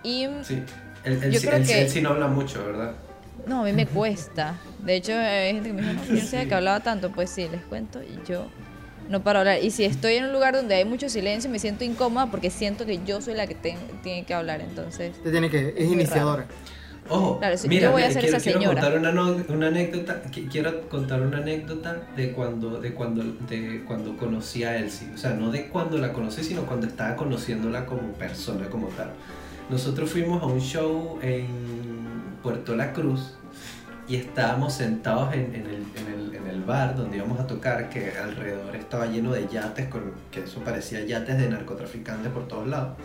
[0.03, 0.63] y Sí.
[1.05, 2.93] Él, él Yo sí- creo que- él sí no habla mucho, ¿verdad?
[3.47, 4.55] no, a mí me cuesta.
[4.81, 7.31] De hecho, hay gente que me dice, no, yo no sabía que hablaba tanto, pues
[7.31, 8.47] sí, les cuento y yo
[9.09, 9.65] no paro de hablar.
[9.65, 12.87] Y si estoy en un lugar donde hay mucho silencio, me siento incómoda porque siento
[12.87, 13.55] que yo soy la que
[14.03, 16.47] tiene que hablar, entonces Te tiene que, es iniciadora.
[17.11, 18.81] Ojo, Claro, sí, mira, yo voy a ser quiero, esa quiero señora.
[18.81, 23.85] contar una, no- una anécdota, qui- quiero contar una anécdota de cuando, de cuando, de
[23.87, 27.85] cuando conocí a Elsie, o sea, no de cuando la conocí, sino cuando estaba conociéndola
[27.85, 29.11] como persona, como tal.
[29.69, 31.47] Nosotros fuimos a un show en
[32.43, 33.35] Puerto La Cruz
[34.07, 37.89] y estábamos sentados en, en el, en, el, en el bar donde íbamos a tocar,
[37.89, 42.67] que alrededor estaba lleno de yates, con, que eso parecía yates de narcotraficantes por todos
[42.69, 42.97] lados.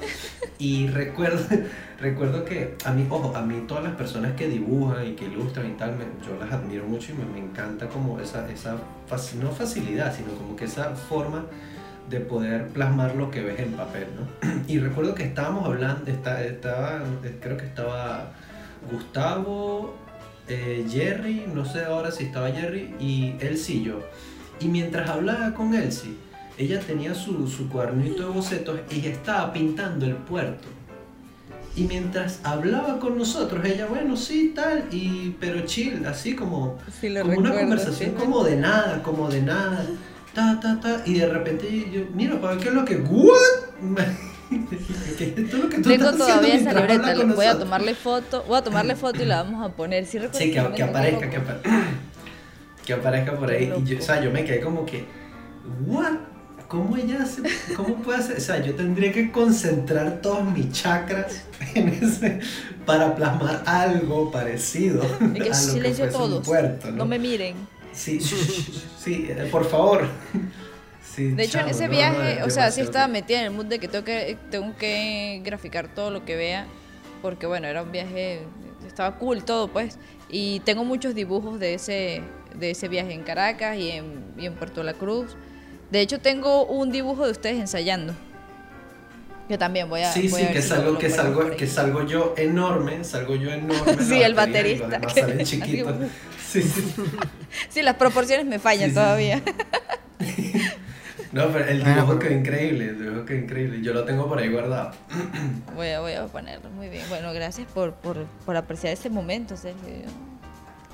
[0.61, 1.39] Y recuerdo,
[2.01, 5.67] recuerdo que a mí, ojo, a mí todas las personas que dibujan y que ilustran
[5.67, 8.75] y tal, me- yo las admiro mucho y me, me encanta como esa, esa
[9.41, 11.45] no facilidad, sino como que esa forma
[12.09, 14.49] de poder plasmar lo que ves en papel, ¿no?
[14.67, 16.99] Y recuerdo que estábamos hablando, estaba,
[17.39, 18.31] creo que estaba
[18.91, 19.95] Gustavo,
[20.49, 23.99] eh, Jerry, no sé ahora si estaba Jerry, y Elsie y yo.
[24.59, 26.15] Y mientras hablaba con Elsie,
[26.57, 30.67] ella tenía su, su cuadernito de bocetos y estaba pintando el puerto.
[31.75, 37.13] Y mientras hablaba con nosotros, ella, bueno, sí, tal, y, pero chill, así como, sí
[37.21, 38.15] como una conversación sí.
[38.17, 39.85] como de nada, como de nada,
[40.33, 43.37] ta, ta, ta, y de repente yo, mira, para qué es lo que, what?
[45.17, 48.63] ¿Qué es esto lo que Tengo todavía esa libreta, voy a tomarle foto, voy a
[48.63, 50.05] tomarle foto y la vamos a poner.
[50.05, 51.59] Sí, Sí, que, que aparezca, que, apa-
[52.85, 53.71] que aparezca por ahí.
[53.77, 55.05] Y yo, o sea, yo me quedé como que,
[55.85, 56.13] ¿what?
[56.67, 57.41] ¿Cómo ella hace?
[57.75, 58.37] ¿Cómo puede hacer?
[58.37, 61.41] O sea, yo tendría que concentrar todos mis chakras
[61.75, 62.39] en ese
[62.85, 65.03] para plasmar algo parecido.
[65.33, 66.45] Y que a lo silencio un todos.
[66.47, 67.55] puerto, No me miren.
[67.91, 68.19] Sí,
[69.03, 70.07] sí, por favor.
[71.03, 73.51] Sí, De hecho, en chamo, ese viaje, no, o sea, sí estaba metida en el
[73.51, 76.65] mood de que tengo que, tengo que graficar todo lo que vea,
[77.21, 78.41] porque bueno, era un viaje,
[78.87, 79.97] estaba cool todo, pues.
[80.29, 82.21] Y tengo muchos dibujos de ese,
[82.55, 85.35] de ese viaje en Caracas y en, y en Puerto La Cruz.
[85.89, 88.13] De hecho, tengo un dibujo de ustedes ensayando.
[89.49, 90.11] Yo también voy a.
[90.13, 93.93] Sí, voy sí, a que salgo, que salgo, que salgo yo enorme, salgo yo enorme.
[93.93, 95.95] en Sí, el batería y los baterista, demás que- chiquitos.
[96.47, 96.83] Sí, sí.
[97.69, 100.63] Sí, las proporciones me fallan Sí, sí.
[101.31, 103.81] No, pero el Bueno, dibujo pero- quedó increíble, el dibujo quedó increíble.
[103.81, 104.91] Yo lo tengo por ahí guardado.
[105.75, 107.03] Voy a, voy a ponerlo muy bien.
[107.09, 109.83] Bueno, gracias por, por, por apreciar ese momento, Sergio.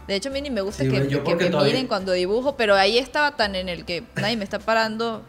[0.07, 2.11] De hecho, a mí ni me gusta Sí, que, bueno, que me todavía- miren cuando
[2.11, 5.23] dibujo, pero ahí estaba tan en el que nadie me está parando.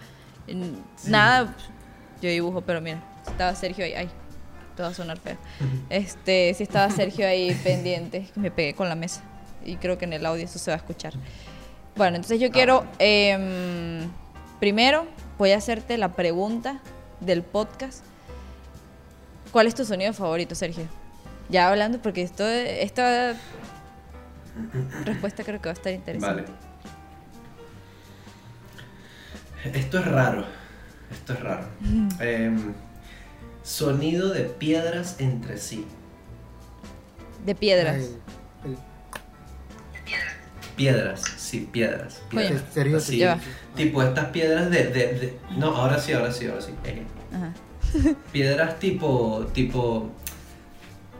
[0.48, 1.54] en- Nada,
[2.20, 3.94] yo dibujo, pero mira, estaba Sergio ahí.
[3.94, 4.08] Ay,
[4.76, 5.36] te va a sonar feo.
[5.88, 9.22] Este, sí estaba Sergio ahí pendiente, me pegué con la mesa.
[9.64, 11.14] Y creo que en el audio eso se va a escuchar.
[11.96, 14.08] Bueno, entonces yo quiero, em,
[14.60, 15.06] primero
[15.38, 16.80] voy a hacerte la pregunta
[17.20, 18.04] del podcast.
[19.52, 20.84] ¿Cuál es tu sonido favorito, Sergio?
[21.48, 23.34] Ya hablando, porque esto, esta
[25.04, 26.42] respuesta creo que va a estar interesante.
[26.42, 26.56] Vale.
[29.78, 30.44] Esto es raro.
[31.10, 31.66] Esto es raro.
[32.20, 32.74] Em,
[33.62, 35.86] sonido de piedras entre sí.
[37.44, 37.96] De piedras.
[37.96, 38.16] Ay,
[38.64, 38.76] el-
[40.76, 42.20] Piedras, sí, piedras.
[42.28, 43.08] Piedras.
[43.08, 43.40] Ya va.
[43.76, 46.72] Tipo estas piedras de, de- de- No, ahora sí, ahora sí, ahora sí.
[47.32, 47.52] Ajá.
[48.32, 50.10] piedras tipo, tipo,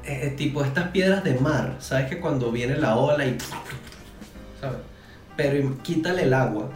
[0.05, 2.09] eh, tipo estas piedras de mar, ¿sabes?
[2.09, 3.37] Que cuando viene la ola y,
[4.61, 4.79] ¿sabes?
[5.37, 6.71] Pero quítale el agua,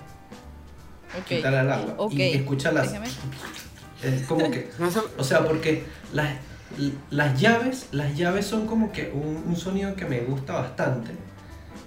[1.28, 3.08] quítale el agua y escucha las, Déjame.
[4.02, 4.70] es como que,
[5.18, 6.34] o sea, porque las,
[7.10, 11.10] las llaves, las llaves son como que un, un sonido que me gusta bastante,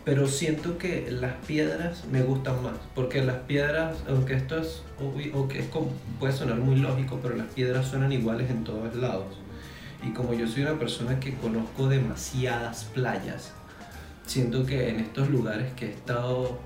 [0.06, 5.32] pero siento que las piedras me gustan más, porque las piedras, aunque esto es, obvi-
[5.34, 9.38] aunque es como- puede sonar muy lógico, pero las piedras suenan iguales en todos lados.
[10.06, 13.51] Y como yo soy una persona que conozco demasiadas playas,
[14.26, 16.60] siento que en estos lugares que he estado,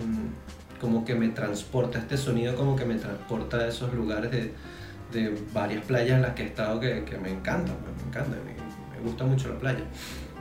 [0.00, 4.52] mm, como que me transporta, este sonido como que me transporta a esos lugares de,
[5.12, 8.36] de varias playas en las que he estado que, que me encantan, pues, me encanta,
[8.44, 9.84] me, me gusta mucho la playa.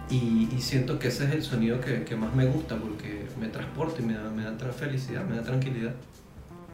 [0.09, 3.47] Y, y siento que ese es el sonido que, que más me gusta porque me
[3.47, 5.93] transporta y me da, me da felicidad, me da tranquilidad.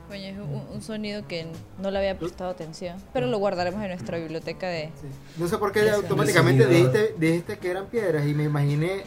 [0.09, 1.47] Coño, es un, un sonido que
[1.79, 4.88] no le había prestado atención, pero lo guardaremos en nuestra biblioteca de...
[5.01, 5.07] sí.
[5.38, 5.95] No sé por qué Eso.
[5.95, 9.03] automáticamente dijiste, dijiste que eran piedras y me imaginé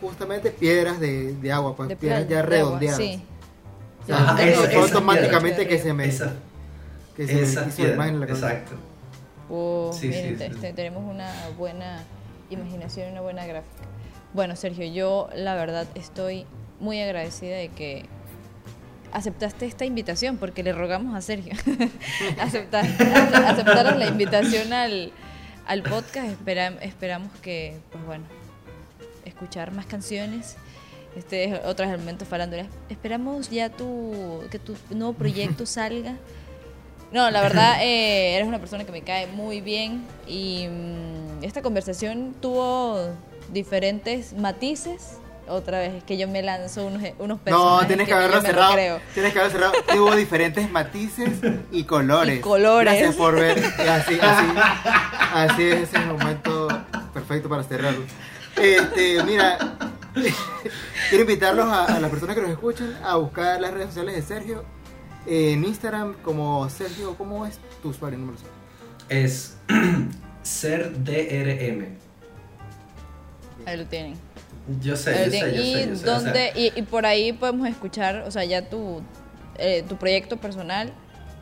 [0.00, 2.96] justamente piedras de, de agua, pues de piedras ya redondeadas.
[2.96, 3.22] Sí.
[4.02, 5.76] O sea, Ajá, eso esa automáticamente piedra.
[5.76, 6.32] que se me, Esa,
[7.14, 8.58] que se me esa hizo la imagen en la piedra, cabeza.
[8.62, 8.76] exacto.
[9.50, 10.60] Oh, Sí, miren, sí, te- sí.
[10.60, 12.02] te- tenemos una buena
[12.50, 13.84] imaginación y una buena gráfica.
[14.34, 16.46] Bueno, Sergio, yo la verdad estoy
[16.80, 18.04] muy agradecida de que
[19.12, 21.54] aceptaste esta invitación, porque le rogamos a Sergio
[22.40, 25.12] aceptar, la invitación al,
[25.66, 26.28] al podcast.
[26.28, 28.24] Espera- esperamos que, pues bueno,
[29.24, 30.56] escuchar más canciones.
[31.16, 32.66] Este es otro elemento farándula.
[32.90, 36.16] Esperamos ya tu, que tu nuevo proyecto salga.
[37.12, 41.62] No, la verdad, eh, eres una persona que me cae muy bien y mm, esta
[41.62, 43.00] conversación tuvo
[43.52, 45.18] diferentes matices.
[45.48, 48.72] Otra vez, es que yo me lanzo unos, unos No, personajes tienes que haberlo cerrado.
[48.72, 49.00] creo.
[49.14, 49.74] Tienes que haberlo cerrado.
[49.94, 51.30] Tuvo diferentes matices
[51.70, 52.38] y colores.
[52.38, 52.92] Y colores.
[52.94, 53.56] Gracias por ver.
[53.88, 54.46] Así, así,
[55.32, 56.66] así es ese momento
[57.14, 58.02] perfecto para cerrarlo.
[58.56, 59.56] Este, mira,
[61.10, 64.22] quiero invitarlos a, a las personas que nos escuchan a buscar las redes sociales de
[64.22, 64.64] Sergio
[65.26, 67.14] en Instagram como Sergio.
[67.16, 68.38] ¿Cómo es tu usuario número?
[69.08, 69.56] Es
[70.42, 71.86] ser DRM.
[73.66, 74.14] Ahí lo tienen.
[74.80, 77.68] Yo sé, Ahí yo lo sé, yo y, o sea, y, y por ahí podemos
[77.68, 79.00] escuchar, o sea, ya tu,
[79.58, 80.92] eh, tu proyecto personal.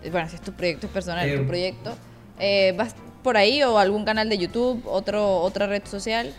[0.03, 1.95] eh, Bueno, si es tu proyecto personal, Eh, tu proyecto.
[2.39, 6.35] eh, ¿Vas por ahí o algún canal de YouTube, otro, otra red social?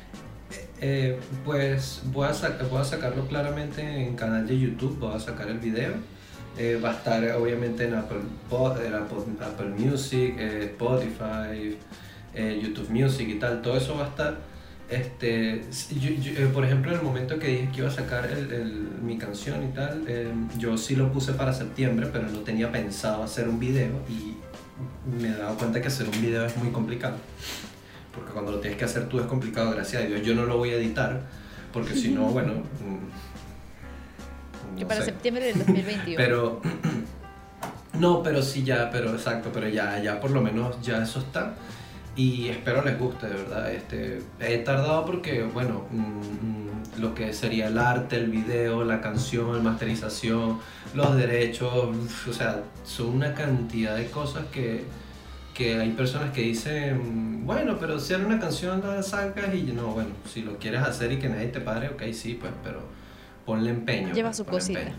[0.80, 2.34] Eh, pues voy a,
[2.70, 5.94] voy a sacarlo claramente en canal de YouTube, voy a sacar el video.
[6.57, 8.19] Eh, va a estar obviamente en Apple,
[8.49, 11.77] Pod- en Apple, Apple Music, eh, Spotify,
[12.34, 14.38] eh, YouTube Music y tal, todo eso va a estar.
[14.90, 18.26] Este, s- yo- yo, por ejemplo, en el momento que dije que iba a sacar
[18.27, 20.03] el- el- mi canción y tal,
[20.57, 24.36] yo sí lo puse para septiembre, pero no tenía pensado hacer un video y
[25.22, 27.15] me he dado cuenta que hacer un video es muy complicado
[28.14, 30.22] porque cuando lo tienes que hacer tú es complicado, gracias a Dios.
[30.22, 31.22] Yo no lo voy a editar,
[31.73, 32.53] porque si no, bueno...
[34.76, 35.06] Que no para sé.
[35.07, 36.18] septiembre del 2021.
[36.18, 36.61] Pero
[37.99, 41.53] No, pero sí ya, pero exacto, pero ya, ya por lo menos ya eso está.
[42.15, 43.72] Y espero les guste, de verdad.
[43.72, 49.02] Este, he tardado porque, bueno, mm, mm, lo que sería el arte, el video, la
[49.02, 50.60] canción, la masterización,
[50.93, 51.73] los derechos,
[52.30, 54.85] o sea, son una cantidad de cosas que,
[55.53, 59.88] que hay personas que dicen, bueno, pero si era una canción la sacas y no,
[59.88, 62.81] bueno, si lo quieres hacer y que nadie te pare, ok, sí, pues, pero
[63.46, 64.14] ponle empeño.
[64.14, 64.80] Lleva pues, su cosita.
[64.80, 64.98] empeño.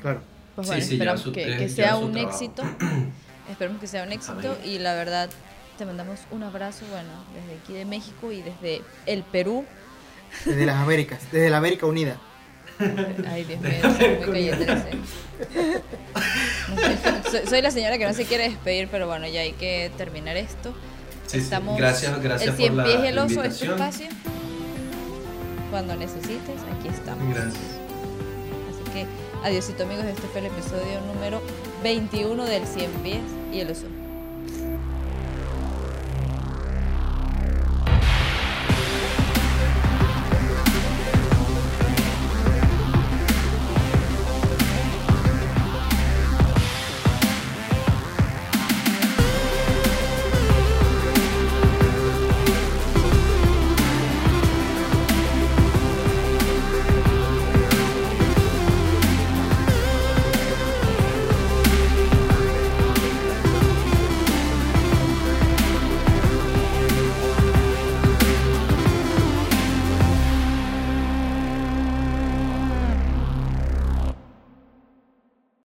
[0.00, 0.20] Claro.
[0.54, 2.34] Pues Sí, bueno, sí, lleva esperamos su- que, que lleva sea su un trabajo.
[2.34, 2.62] éxito.
[3.50, 4.56] esperemos que sea un éxito Amén.
[4.64, 5.30] y la verdad
[5.78, 9.64] te mandamos un abrazo, bueno, desde aquí de México y desde el Perú.
[10.44, 12.16] Desde las Américas, desde la América Unida.
[13.28, 14.90] Ay, Dios mío, soy muy calle 13.
[16.68, 19.52] No sé, soy, soy la señora que no se quiere despedir, pero bueno, ya hay
[19.52, 20.72] que terminar esto.
[21.26, 21.44] Sí, sí.
[21.44, 24.08] Estamos Gracias, gracias el por cien la, pies y el la oso de este invitación.
[24.12, 24.37] espacio.
[25.70, 27.28] Cuando necesites, aquí estamos.
[27.28, 27.78] Gracias.
[28.70, 29.06] Así que,
[29.44, 31.40] adiósito amigos, este fue el episodio número
[31.82, 33.22] 21 del 100 pies
[33.52, 33.86] y el oso.